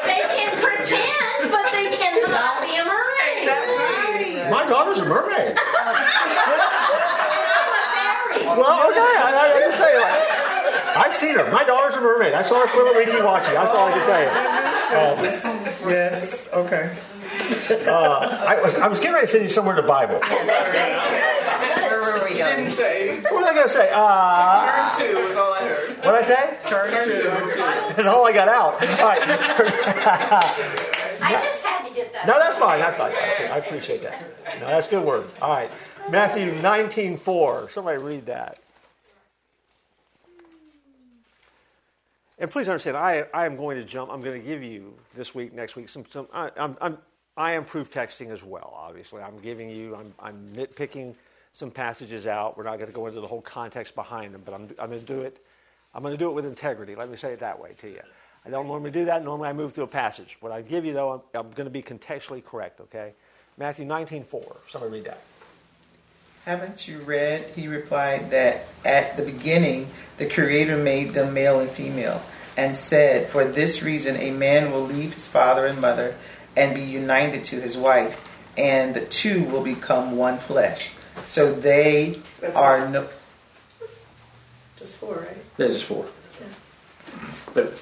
[0.04, 4.50] They can pretend, but they cannot be a mermaid.
[4.50, 5.56] my daughter's a mermaid.
[5.58, 5.94] I'm
[7.70, 8.46] a fairy.
[8.46, 10.22] Well, okay, I, I, I can say like,
[10.96, 11.50] I've seen her.
[11.50, 12.34] My daughter's a mermaid.
[12.34, 13.54] I saw her swim at Weeki Wachee.
[13.54, 14.30] That's all I can tell you.
[15.90, 16.48] Yes.
[16.52, 16.90] Okay.
[17.86, 20.20] Uh, I was, I was getting ready to send you somewhere in the Bible.
[20.20, 22.68] Where were we going?
[22.70, 23.03] say.
[23.54, 23.94] What was I going to say?
[23.94, 25.88] Uh, Turn two was all I heard.
[25.98, 26.58] what did I say?
[26.66, 27.94] Turn two.
[27.94, 28.74] That's all I got out.
[28.74, 29.22] All right.
[31.22, 32.26] I just had to get that.
[32.26, 32.80] No, that's fine.
[32.80, 33.12] That's fine.
[33.12, 34.20] I appreciate that.
[34.58, 35.30] No, that's a good word.
[35.40, 35.70] All right.
[36.10, 37.70] Matthew 19 4.
[37.70, 38.58] Somebody read that.
[42.40, 44.10] And please understand, I, I am going to jump.
[44.10, 46.04] I'm going to give you this week, next week, some.
[46.08, 46.98] some I, I'm, I'm,
[47.36, 49.22] I am proof texting as well, obviously.
[49.22, 51.14] I'm giving you, I'm, I'm nitpicking
[51.54, 52.58] some passages out.
[52.58, 55.00] We're not going to go into the whole context behind them, but I'm, I'm going
[55.00, 55.38] to do it.
[55.94, 56.96] I'm going to do it with integrity.
[56.96, 58.00] Let me say it that way to you.
[58.44, 59.24] I don't normally do that.
[59.24, 60.36] Normally, I move through a passage.
[60.40, 62.80] What I give you, though, I'm, I'm going to be contextually correct.
[62.80, 63.14] Okay,
[63.56, 64.56] Matthew 19:4.
[64.68, 65.20] Somebody read that.
[66.44, 67.52] Haven't you read?
[67.54, 69.88] He replied that at the beginning
[70.18, 72.20] the Creator made them male and female,
[72.56, 76.16] and said, For this reason a man will leave his father and mother
[76.56, 80.90] and be united to his wife, and the two will become one flesh.
[81.26, 83.08] So they That's are no.
[84.78, 85.56] Just four, right?
[85.56, 86.06] That is four.
[87.54, 87.72] But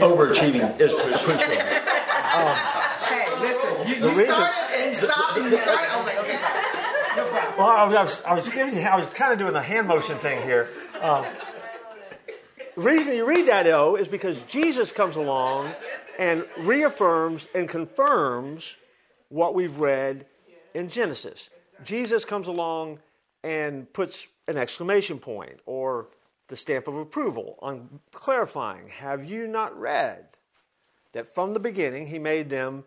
[0.00, 1.50] overachieving is crucial.
[1.50, 5.90] Hey, listen, you, The you reason- started and stopped and you started.
[5.90, 6.38] I was like, okay.
[7.16, 7.58] No problem.
[7.58, 9.62] Well, I was, I was, I was giving you, I was kind of doing the
[9.62, 10.68] hand motion thing here.
[11.00, 11.24] Um,
[12.76, 15.72] the reason you read that, though, is because Jesus comes along
[16.18, 18.76] and reaffirms and confirms
[19.28, 20.26] what we've read
[20.74, 21.50] in Genesis.
[21.84, 22.98] Jesus comes along
[23.42, 26.08] and puts an exclamation point or
[26.48, 30.26] the stamp of approval on clarifying Have you not read
[31.12, 32.84] that from the beginning he made them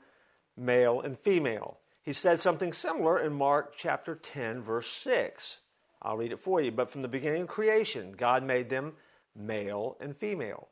[0.58, 1.78] male and female?
[2.04, 5.60] He said something similar in Mark chapter 10, verse 6.
[6.02, 6.70] I'll read it for you.
[6.70, 8.94] But from the beginning of creation, God made them
[9.36, 10.68] male and female.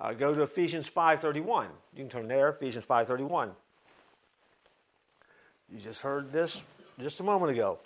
[0.00, 1.66] Uh, go to Ephesians 5.31.
[1.94, 3.50] You can turn there, Ephesians 5.31.
[5.70, 6.62] You just heard this
[7.00, 7.78] just a moment ago.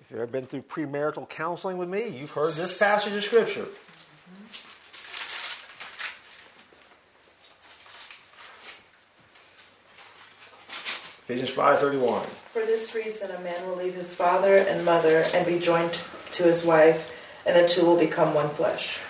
[0.00, 3.66] If you've ever been through premarital counseling with me, you've heard this passage of Scripture.
[11.28, 12.24] Ephesians 5.31.
[12.52, 16.42] For this reason, a man will leave his father and mother and be joined to
[16.42, 17.10] his wife,
[17.46, 19.00] and the two will become one flesh.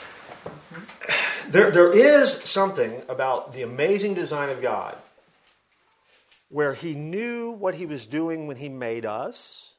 [1.48, 4.96] There, there is something about the amazing design of God
[6.52, 9.72] where He knew what He was doing when He made us.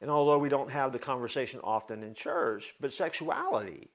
[0.00, 3.90] And although we don't have the conversation often in church, but sexuality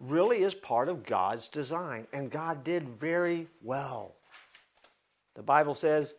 [0.00, 4.14] really is part of God's design, and God did very well.
[5.34, 6.14] The Bible says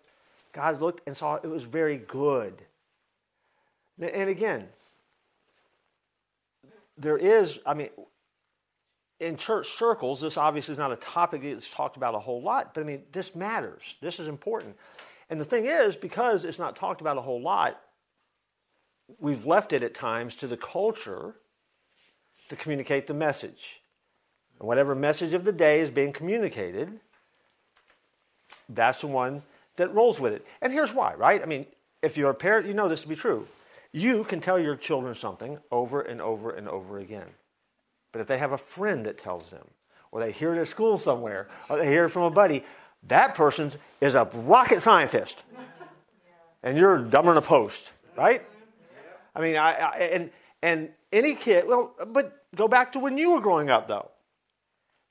[0.53, 2.61] God looked and saw it was very good.
[3.99, 4.67] And again,
[6.95, 7.89] there is, I mean,
[9.19, 12.73] in church circles, this obviously is not a topic that's talked about a whole lot,
[12.73, 13.95] but I mean, this matters.
[14.01, 14.75] This is important.
[15.29, 17.81] And the thing is, because it's not talked about a whole lot,
[19.19, 21.35] we've left it at times to the culture
[22.49, 23.81] to communicate the message.
[24.59, 26.99] And whatever message of the day is being communicated,
[28.69, 29.41] that's the one
[29.77, 30.45] that rolls with it.
[30.61, 31.41] And here's why, right?
[31.41, 31.65] I mean,
[32.01, 33.47] if you're a parent, you know this to be true.
[33.91, 37.27] You can tell your children something over and over and over again.
[38.15, 39.67] But if they have a friend that tells them,
[40.09, 42.63] or they hear it at school somewhere, or they hear it from a buddy,
[43.07, 45.43] that person is a rocket scientist.
[46.63, 48.41] And you're dumber than a post, right?
[49.35, 53.31] I mean, I, I, and, and any kid, well, but go back to when you
[53.31, 54.09] were growing up, though.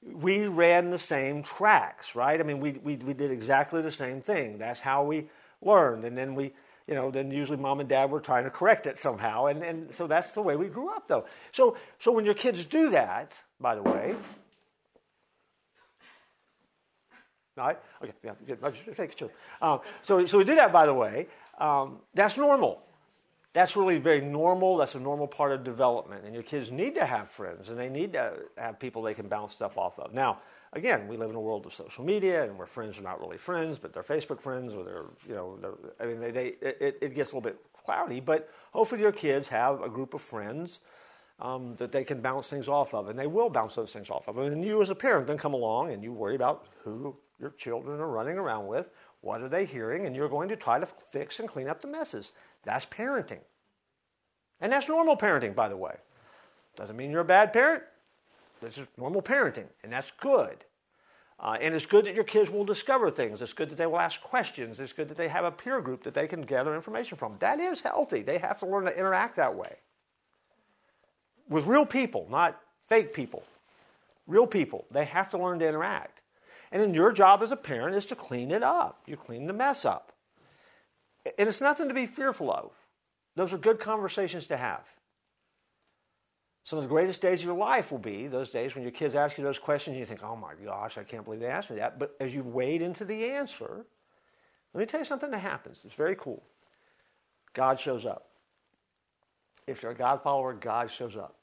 [0.03, 2.41] We ran the same tracks, right?
[2.41, 4.57] I mean, we, we, we did exactly the same thing.
[4.57, 5.29] That's how we
[5.61, 6.07] learned.
[6.07, 6.55] And then we,
[6.87, 9.47] you know, then usually mom and dad were trying to correct it somehow.
[9.47, 11.25] And, and so that's the way we grew up, though.
[11.53, 14.15] So, so when your kids do that, by the way,
[17.57, 17.79] right?
[18.03, 18.59] Okay, yeah, good.
[18.97, 19.31] Take it
[19.63, 21.27] um, so, so we do that, by the way.
[21.59, 22.83] Um, that's normal.
[23.55, 24.77] That's really very normal.
[24.77, 26.25] That's a normal part of development.
[26.25, 29.29] And your kids need to have friends and they need to have people they can
[29.29, 30.13] bounce stuff off of.
[30.13, 30.41] Now,
[30.75, 33.39] again, we live in a world of social media and where friends are not really
[33.39, 35.59] friends, but they're Facebook friends or they're, you know,
[36.01, 39.49] I mean, they, they, it, it gets a little bit cloudy, but hopefully your kids
[39.49, 40.81] have a group of friends
[41.41, 44.29] um, that they can bounce things off of, and they will bounce those things off
[44.29, 44.39] of.
[44.39, 48.01] And you, as a parent, then come along and you worry about who your children
[48.01, 51.41] are running around with, what are they hearing, and you're going to try to fix
[51.41, 52.33] and clean up the messes.
[52.63, 53.41] That's parenting.
[54.61, 55.97] And that's normal parenting, by the way.
[56.77, 57.83] Doesn't mean you're a bad parent.
[58.65, 60.65] This is normal parenting, and that's good.
[61.41, 63.43] Uh, and it's good that your kids will discover things.
[63.43, 64.81] It's good that they will ask questions.
[64.81, 67.37] It's good that they have a peer group that they can gather information from.
[67.41, 68.23] That is healthy.
[68.23, 69.77] They have to learn to interact that way
[71.49, 73.43] with real people, not fake people.
[74.27, 74.87] Real people.
[74.91, 76.21] They have to learn to interact.
[76.73, 79.03] And then your job as a parent is to clean it up.
[79.07, 80.13] You clean the mess up.
[81.39, 82.73] And it's nothing to be fearful of.
[83.37, 84.83] Those are good conversations to have.
[86.65, 89.15] Some of the greatest days of your life will be those days when your kids
[89.15, 91.71] ask you those questions and you think, oh my gosh, I can't believe they asked
[91.71, 91.99] me that.
[91.99, 93.85] But as you wade into the answer,
[94.73, 95.83] let me tell you something that happens.
[95.85, 96.43] It's very cool.
[97.53, 98.31] God shows up.
[99.67, 101.37] If you're a God follower, God shows up.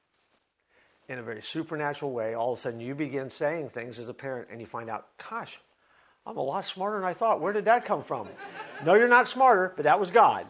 [1.07, 4.13] In a very supernatural way, all of a sudden you begin saying things as a
[4.13, 5.60] parent and you find out, gosh,
[6.25, 7.41] I'm a lot smarter than I thought.
[7.41, 8.27] Where did that come from?
[8.86, 10.47] no, you're not smarter, but that was God.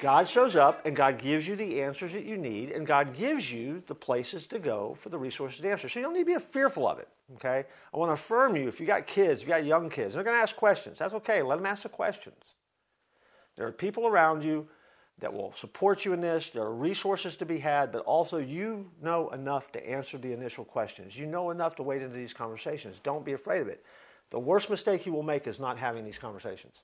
[0.00, 3.52] God shows up and God gives you the answers that you need, and God gives
[3.52, 5.88] you the places to go for the resources to answer.
[5.88, 7.08] So you don't need to be fearful of it.
[7.36, 7.64] Okay?
[7.92, 10.24] I want to affirm you if you got kids, if you got young kids, they're
[10.24, 10.98] going to ask questions.
[10.98, 11.42] That's okay.
[11.42, 12.42] Let them ask the questions.
[13.56, 14.68] There are people around you
[15.18, 16.50] that will support you in this.
[16.50, 20.64] There are resources to be had, but also you know enough to answer the initial
[20.64, 21.16] questions.
[21.16, 23.00] You know enough to wade into these conversations.
[23.02, 23.84] Don't be afraid of it.
[24.30, 26.76] The worst mistake you will make is not having these conversations.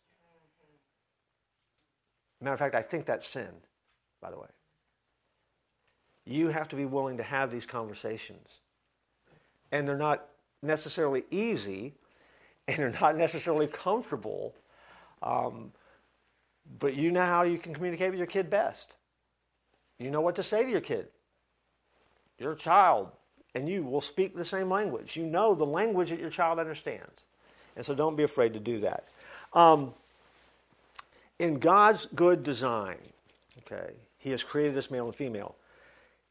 [2.44, 3.48] Matter of fact, I think that's sin,
[4.20, 4.48] by the way.
[6.26, 8.60] You have to be willing to have these conversations.
[9.72, 10.26] And they're not
[10.60, 11.94] necessarily easy,
[12.68, 14.54] and they're not necessarily comfortable.
[15.22, 15.72] Um,
[16.78, 18.96] but you know how you can communicate with your kid best.
[19.98, 21.08] You know what to say to your kid.
[22.38, 23.10] You're a child,
[23.54, 25.16] and you will speak the same language.
[25.16, 27.24] You know the language that your child understands.
[27.74, 29.08] And so don't be afraid to do that.
[29.54, 29.94] Um,
[31.38, 32.98] in God's good design,
[33.58, 35.56] okay, He has created us male and female.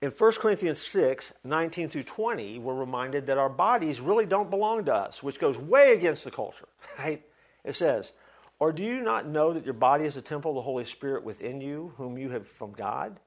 [0.02, 4.84] In 1 Corinthians 6, 19 through 20, we're reminded that our bodies really don't belong
[4.86, 6.68] to us, which goes way against the culture,
[7.00, 7.24] right?
[7.64, 8.12] It says,
[8.60, 11.24] Or do you not know that your body is a temple of the Holy Spirit
[11.24, 13.20] within you, whom you have from God?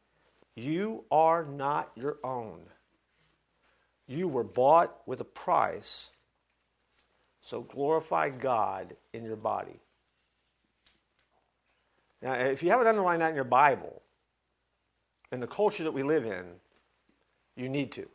[0.54, 2.60] You are not your own.
[4.06, 6.10] You were bought with a price,
[7.42, 9.80] so glorify God in your body.
[12.22, 14.02] Now, if you haven't underlined that in your Bible,
[15.32, 16.44] in the culture that we live in,
[17.56, 18.08] you need to.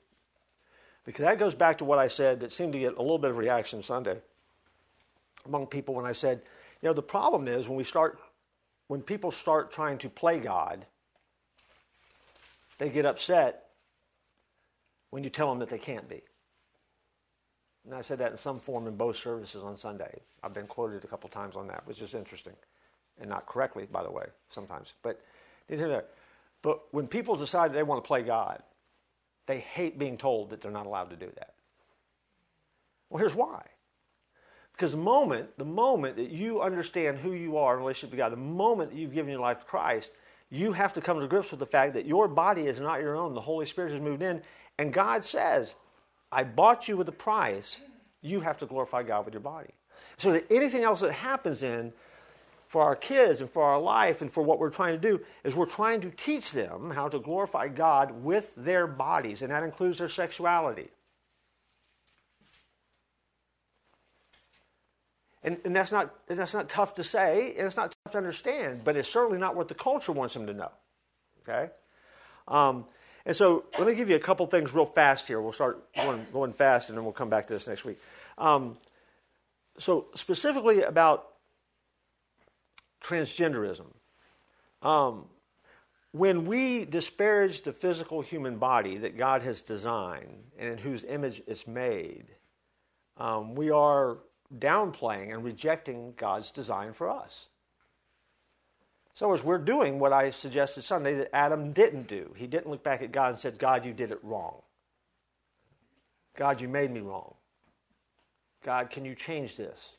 [1.05, 3.31] Because that goes back to what I said that seemed to get a little bit
[3.31, 4.19] of reaction Sunday
[5.45, 6.41] among people when I said,
[6.81, 8.19] you know, the problem is when we start,
[8.87, 10.85] when people start trying to play God,
[12.77, 13.69] they get upset
[15.09, 16.21] when you tell them that they can't be.
[17.85, 20.21] And I said that in some form in both services on Sunday.
[20.43, 22.53] I've been quoted a couple times on that, which is interesting
[23.21, 24.93] and not correctly, by the way, sometimes.
[25.01, 25.21] But
[25.69, 26.05] there.
[26.61, 28.61] But when people decide they want to play God,
[29.47, 31.53] they hate being told that they're not allowed to do that.
[33.09, 33.63] Well, here's why.
[34.73, 38.31] Because the moment, the moment that you understand who you are in relationship to God,
[38.31, 40.11] the moment that you've given your life to Christ,
[40.49, 43.15] you have to come to grips with the fact that your body is not your
[43.15, 43.33] own.
[43.33, 44.41] The Holy Spirit has moved in,
[44.77, 45.75] and God says,
[46.31, 47.79] I bought you with a price.
[48.21, 49.73] You have to glorify God with your body.
[50.17, 51.91] So that anything else that happens in
[52.71, 55.53] for our kids and for our life and for what we're trying to do is
[55.53, 59.97] we're trying to teach them how to glorify God with their bodies, and that includes
[59.97, 60.87] their sexuality.
[65.43, 68.17] And, and that's, not, and that's not tough to say, and it's not tough to
[68.17, 70.71] understand, but it's certainly not what the culture wants them to know.
[71.41, 71.69] Okay?
[72.47, 72.85] Um,
[73.25, 75.41] and so let me give you a couple things real fast here.
[75.41, 77.99] We'll start going, going fast, and then we'll come back to this next week.
[78.37, 78.77] Um,
[79.77, 81.30] so, specifically about
[83.01, 83.87] transgenderism.
[84.81, 85.25] Um,
[86.11, 91.41] when we disparage the physical human body that God has designed and in whose image
[91.47, 92.25] it's made,
[93.17, 94.17] um, we are
[94.57, 97.47] downplaying and rejecting God's design for us.
[99.13, 102.83] So, as we're doing what I suggested Sunday that Adam didn't do, he didn't look
[102.83, 104.61] back at God and said, God, you did it wrong.
[106.37, 107.35] God, you made me wrong.
[108.63, 109.93] God, can you change this?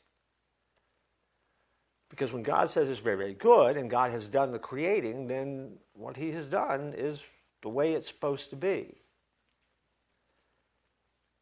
[2.13, 5.71] Because when God says it's very, very good and God has done the creating, then
[5.95, 7.19] what He has done is
[7.63, 8.93] the way it's supposed to be.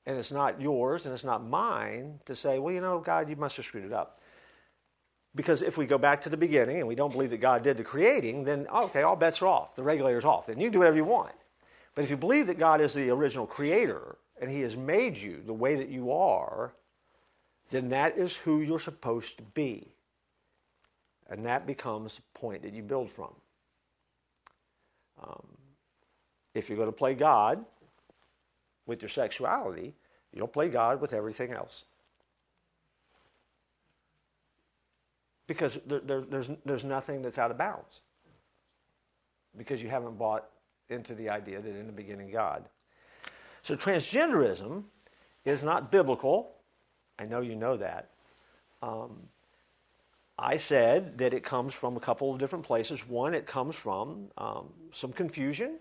[0.06, 3.36] And it's not yours and it's not mine to say, well, you know, God, you
[3.36, 4.22] must have screwed it up.
[5.36, 7.76] Because if we go back to the beginning and we don't believe that God did
[7.76, 9.76] the creating, then okay, all bets are off.
[9.76, 10.46] The regulator's off.
[10.46, 11.36] Then you do whatever you want.
[11.96, 15.44] But if you believe that God is the original creator and He has made you
[15.46, 16.72] the way that you are,
[17.72, 19.92] then that is who you're supposed to be.
[21.32, 23.34] And that becomes the point that you build from.
[25.24, 25.48] Um,
[26.54, 27.64] if you're going to play God
[28.86, 29.94] with your sexuality,
[30.34, 31.86] you'll play God with everything else.
[35.48, 38.02] Because there, there, there's, there's nothing that's out of bounds.
[39.58, 40.50] Because you haven't bought
[40.90, 42.68] into the idea that in the beginning God.
[43.64, 44.84] So transgenderism
[45.46, 46.56] is not biblical.
[47.20, 48.10] I know you know that.
[48.82, 49.16] Um,
[50.44, 53.08] I said that it comes from a couple of different places.
[53.08, 55.78] One, it comes from um, some confusion.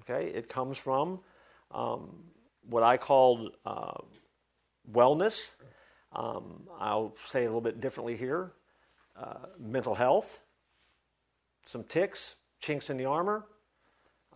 [0.00, 1.20] Okay, it comes from
[1.70, 2.22] um,
[2.68, 3.94] what I called uh,
[4.92, 5.52] wellness.
[6.12, 8.52] Um, I'll say it a little bit differently here.
[9.16, 10.42] Uh, mental health,
[11.64, 13.46] some ticks, chinks in the armor,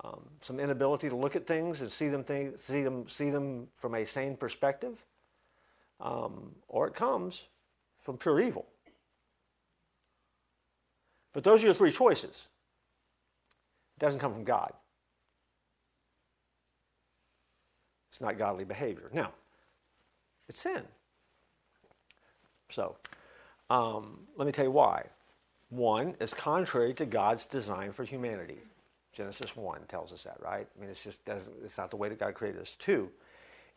[0.02, 3.68] um, some inability to look at things and see them, think, see them, see them
[3.74, 5.04] from a sane perspective,
[6.00, 7.42] um, or it comes
[8.00, 8.66] from pure evil.
[11.32, 12.48] But those are your three choices.
[13.96, 14.72] It doesn't come from God.
[18.10, 19.10] It's not godly behavior.
[19.12, 19.32] Now,
[20.48, 20.82] it's sin.
[22.70, 22.96] So,
[23.70, 25.04] um, let me tell you why.
[25.70, 28.58] One, is contrary to God's design for humanity.
[29.12, 30.66] Genesis 1 tells us that, right?
[30.76, 32.76] I mean, it's just doesn't, it's not the way that God created us.
[32.78, 33.10] Two,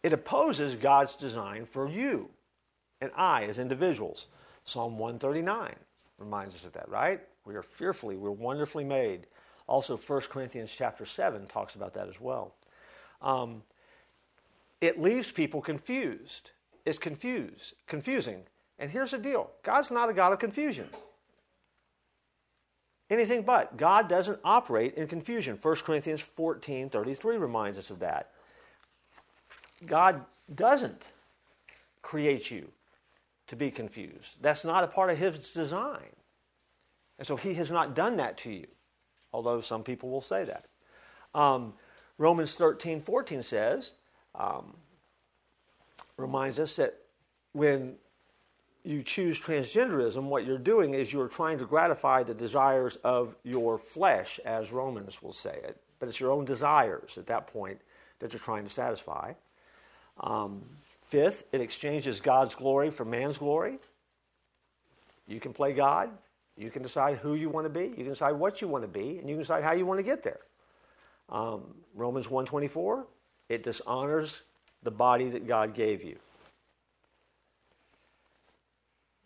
[0.04, 2.30] it opposes God's design for you
[3.02, 4.28] and I as individuals.
[4.64, 5.76] Psalm 139
[6.20, 7.20] reminds us of that, right?
[7.46, 9.28] We are fearfully, we're wonderfully made.
[9.68, 12.54] Also, 1 Corinthians chapter 7 talks about that as well.
[13.22, 13.64] Um,
[14.80, 16.52] it leaves people confused.
[16.86, 18.44] It's confused, confusing.
[18.80, 20.90] And here's the deal God's not a God of confusion.
[23.10, 23.76] Anything but.
[23.76, 25.60] God doesn't operate in confusion.
[25.62, 28.32] 1 Corinthians 14 33 reminds us of that.
[29.86, 30.24] God
[30.54, 31.08] doesn't
[32.02, 32.70] create you
[33.48, 34.38] to be confused.
[34.42, 36.10] That's not a part of His design.
[37.22, 38.66] And so He has not done that to you,
[39.32, 40.66] although some people will say that.
[41.36, 41.76] Um,
[42.18, 43.92] Romans 13 14 says,
[44.34, 44.74] um,
[46.18, 46.96] reminds us that
[47.52, 47.94] when
[48.84, 53.78] you choose transgenderism, what you're doing is you're trying to gratify the desires of your
[53.78, 55.80] flesh, as Romans will say it.
[56.00, 57.80] But it's your own desires at that point
[58.18, 59.34] that you're trying to satisfy.
[60.22, 60.64] Um,
[61.04, 63.78] Fifth, it exchanges God's glory for man's glory.
[65.28, 66.10] You can play God.
[66.58, 67.88] You can decide who you want to be.
[67.88, 70.00] You can decide what you want to be, and you can decide how you want
[70.00, 70.42] to get there.
[71.30, 71.64] Um,
[71.96, 73.06] Romans 1.24,
[73.50, 74.42] it dishonors
[74.84, 76.18] the body that God gave you.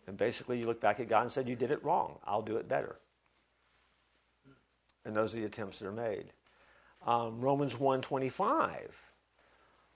[0.06, 2.18] And basically, you look back at God and said, You did it wrong.
[2.24, 2.96] I'll do it better.
[5.04, 6.26] And those are the attempts that are made.
[7.06, 8.78] Um, Romans 1.25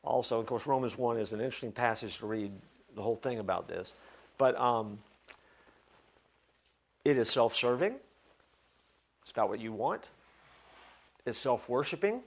[0.03, 0.41] also.
[0.41, 2.53] Of course, Romans 1 is an interesting passage to read
[2.95, 3.95] the whole thing about this.
[4.39, 4.99] But um,
[7.05, 7.95] it is self serving,
[9.23, 10.05] it's not what you want,
[11.27, 12.23] it's self worshiping.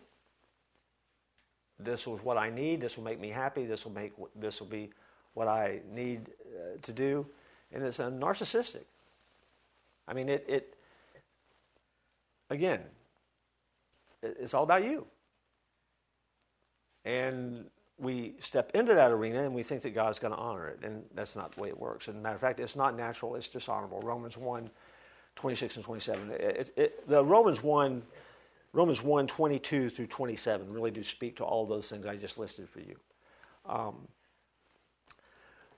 [1.80, 2.82] This was what I need.
[2.82, 3.65] This will make me happy.
[3.65, 4.91] This will make this will be
[5.34, 7.26] what I need uh, to do,
[7.71, 8.86] and it's a narcissistic.
[10.07, 10.45] I mean, it.
[10.47, 10.76] it
[12.49, 12.82] again,
[14.21, 15.05] it, it's all about you.
[17.05, 17.65] And
[18.04, 21.04] we step into that arena and we think that God's going to honor it, and
[21.14, 22.08] that's not the way it works.
[22.08, 24.01] And matter of fact, it's not natural; it's dishonorable.
[24.01, 24.70] Romans 1,
[25.36, 26.32] 26 and 27.
[26.32, 28.04] It, it, the Romans 1,
[28.74, 32.70] Romans 1, 22 through 27 really do speak to all those things I just listed
[32.70, 32.95] for you.
[33.66, 33.95] Um,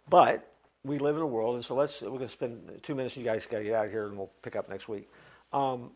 [0.10, 0.52] but
[0.84, 3.18] we live in a world, and so let's we're going to spend two minutes.
[3.18, 5.10] You guys got to get out of here, and we'll pick up next week.
[5.52, 5.92] Um,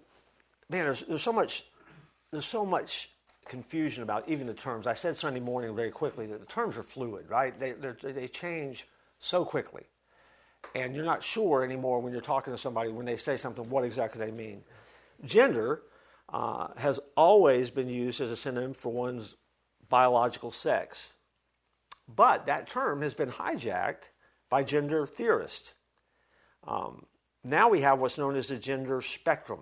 [0.70, 1.66] man, there's, there's so much
[2.32, 3.10] there's so much
[3.50, 4.88] confusion about even the terms.
[4.88, 7.60] I said Sunday morning very quickly that the terms are fluid, right?
[7.60, 8.88] They they change
[9.18, 9.84] so quickly,
[10.76, 13.84] and you're not sure anymore when you're talking to somebody when they say something what
[13.84, 14.64] exactly they mean.
[15.26, 15.82] Gender
[16.30, 19.36] uh, has always been used as a synonym for one's
[19.90, 21.10] biological sex,
[22.08, 24.10] but that term has been hijacked
[24.50, 25.74] by gender theorists.
[26.68, 27.06] Um,
[27.44, 29.62] now we have what's known as the gender spectrum.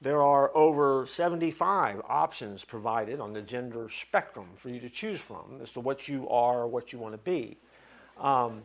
[0.00, 5.60] There are over 75 options provided on the gender spectrum for you to choose from
[5.62, 7.56] as to what you are, or what you want to be.
[8.18, 8.62] Um,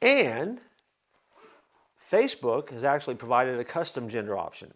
[0.00, 0.60] and
[2.10, 4.72] Facebook has actually provided a custom gender option.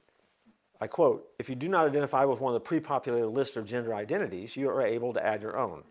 [0.80, 3.66] I quote, if you do not identify with one of the pre populated list of
[3.66, 5.84] gender identities, you are able to add your own.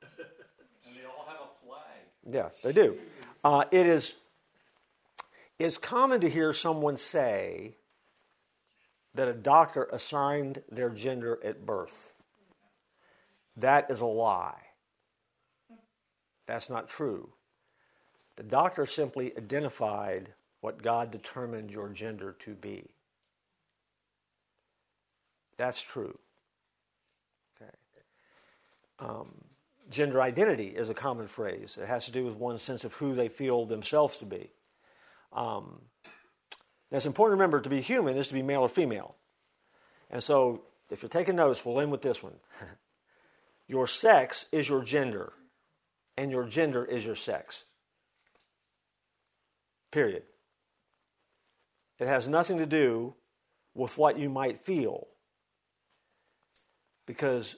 [0.00, 2.32] And they all have a flag.
[2.32, 2.96] Yes, they do.
[3.42, 4.14] Uh, it is
[5.58, 7.75] it's common to hear someone say
[9.16, 12.12] that a doctor assigned their gender at birth.
[13.56, 14.60] That is a lie.
[16.46, 17.30] That's not true.
[18.36, 22.84] The doctor simply identified what God determined your gender to be.
[25.56, 26.18] That's true.
[27.56, 27.72] Okay.
[28.98, 29.32] Um,
[29.90, 31.78] gender identity is a common phrase.
[31.80, 34.50] It has to do with one's sense of who they feel themselves to be.
[35.32, 35.80] Um,
[36.90, 39.16] now, it's important to remember to be human is to be male or female.
[40.10, 42.36] And so, if you're taking notes, we'll end with this one.
[43.66, 45.32] your sex is your gender,
[46.16, 47.64] and your gender is your sex.
[49.90, 50.22] Period.
[51.98, 53.14] It has nothing to do
[53.74, 55.08] with what you might feel.
[57.06, 57.56] Because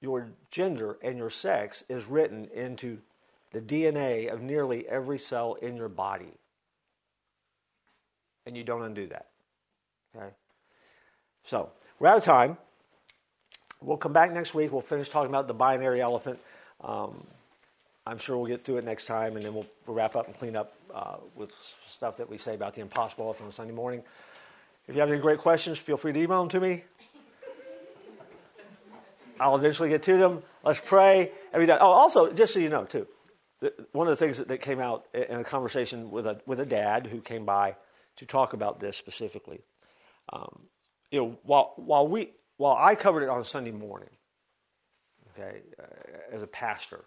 [0.00, 2.98] your gender and your sex is written into
[3.52, 6.39] the DNA of nearly every cell in your body.
[8.50, 9.28] And you don't undo that.
[10.16, 10.26] Okay?
[11.44, 11.70] So,
[12.00, 12.58] we're out of time.
[13.80, 14.72] We'll come back next week.
[14.72, 16.40] We'll finish talking about the binary elephant.
[16.80, 17.24] Um,
[18.04, 20.36] I'm sure we'll get through it next time, and then we'll, we'll wrap up and
[20.36, 21.52] clean up uh, with
[21.86, 24.02] stuff that we say about the impossible elephant on Sunday morning.
[24.88, 26.82] If you have any great questions, feel free to email them to me.
[29.38, 30.42] I'll eventually get to them.
[30.64, 31.30] Let's pray.
[31.52, 33.06] And Oh, also, just so you know, too,
[33.92, 36.66] one of the things that, that came out in a conversation with a with a
[36.66, 37.76] dad who came by
[38.20, 39.60] to talk about this specifically.
[40.30, 40.60] Um,
[41.10, 44.10] you know, while while we while I covered it on Sunday morning,
[45.32, 47.04] okay, uh, as a pastor,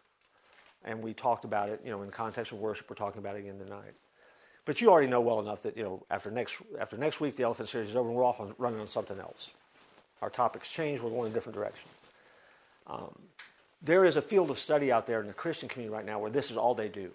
[0.84, 3.36] and we talked about it, you know, in the context of worship, we're talking about
[3.36, 3.94] it again tonight.
[4.66, 7.44] But you already know well enough that you know after next after next week the
[7.44, 9.52] elephant series is over, and we're off on, running on something else.
[10.24, 11.00] Our topics change.
[11.00, 11.90] We're going in a different direction.
[12.88, 13.14] Um,
[13.84, 16.32] there is a field of study out there in the Christian community right now where
[16.32, 17.12] this is all they do.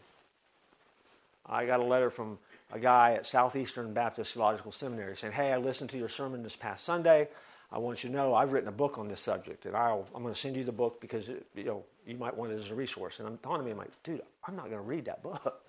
[1.45, 2.39] I got a letter from
[2.71, 6.57] a guy at Southeastern Baptist Theological Seminary saying, Hey, I listened to your sermon this
[6.57, 7.29] past Sunday.
[7.71, 10.23] I want you to know I've written a book on this subject, and i am
[10.23, 12.71] going to send you the book because it, you know you might want it as
[12.71, 13.19] a resource.
[13.19, 15.63] And I'm telling me, I'm like, dude, I'm not going to read that book,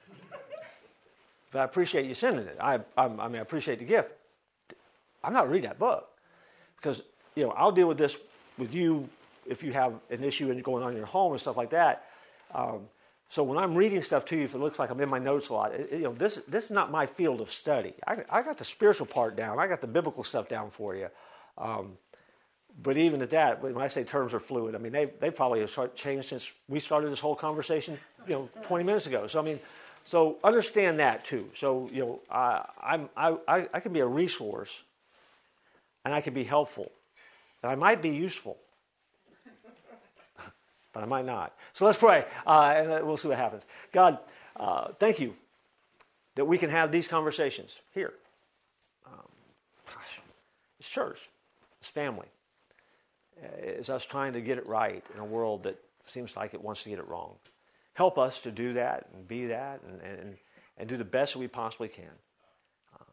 [1.52, 2.58] but I appreciate you sending it.
[2.60, 4.12] I, I'm, I mean, I appreciate the gift.
[5.24, 6.10] I'm not going to read that book
[6.78, 7.02] because
[7.36, 8.18] you know I'll deal with this
[8.58, 9.10] with you
[9.46, 12.06] if you have an issue and going on in your home and stuff like that.
[12.54, 12.88] Um,
[13.30, 15.50] so when I'm reading stuff to you, if it looks like I'm in my notes
[15.50, 17.94] a lot, it, you know, this this is not my field of study.
[18.06, 19.60] I, I got the spiritual part down.
[19.60, 21.10] I got the biblical stuff down for you.
[21.58, 21.98] Um,
[22.82, 25.60] but even at that, when I say terms are fluid, I mean they they probably
[25.60, 29.28] have changed since we started this whole conversation, you know, 20 minutes ago.
[29.28, 29.60] So I mean,
[30.06, 31.48] so understand that too.
[31.56, 34.82] So you know, I, I'm I I can be a resource,
[36.04, 36.92] and I can be helpful,
[37.62, 38.58] and I might be useful
[40.94, 41.56] but I might not.
[41.74, 43.66] So let's pray, uh, and uh, we'll see what happens.
[43.92, 44.20] God,
[44.56, 45.36] uh, thank you
[46.36, 48.14] that we can have these conversations here.
[49.06, 49.28] Um,
[49.86, 50.22] gosh,
[50.80, 51.30] it's church,
[51.80, 52.28] it's family.
[53.62, 56.84] It's us trying to get it right in a world that seems like it wants
[56.84, 57.36] to get it wrong.
[57.94, 60.38] Help us to do that and be that and, and,
[60.78, 62.12] and do the best we possibly can.
[63.00, 63.06] Um,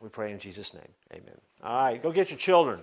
[0.00, 0.88] we pray in Jesus' name.
[1.12, 1.38] Amen.
[1.62, 2.80] All right, go get your children.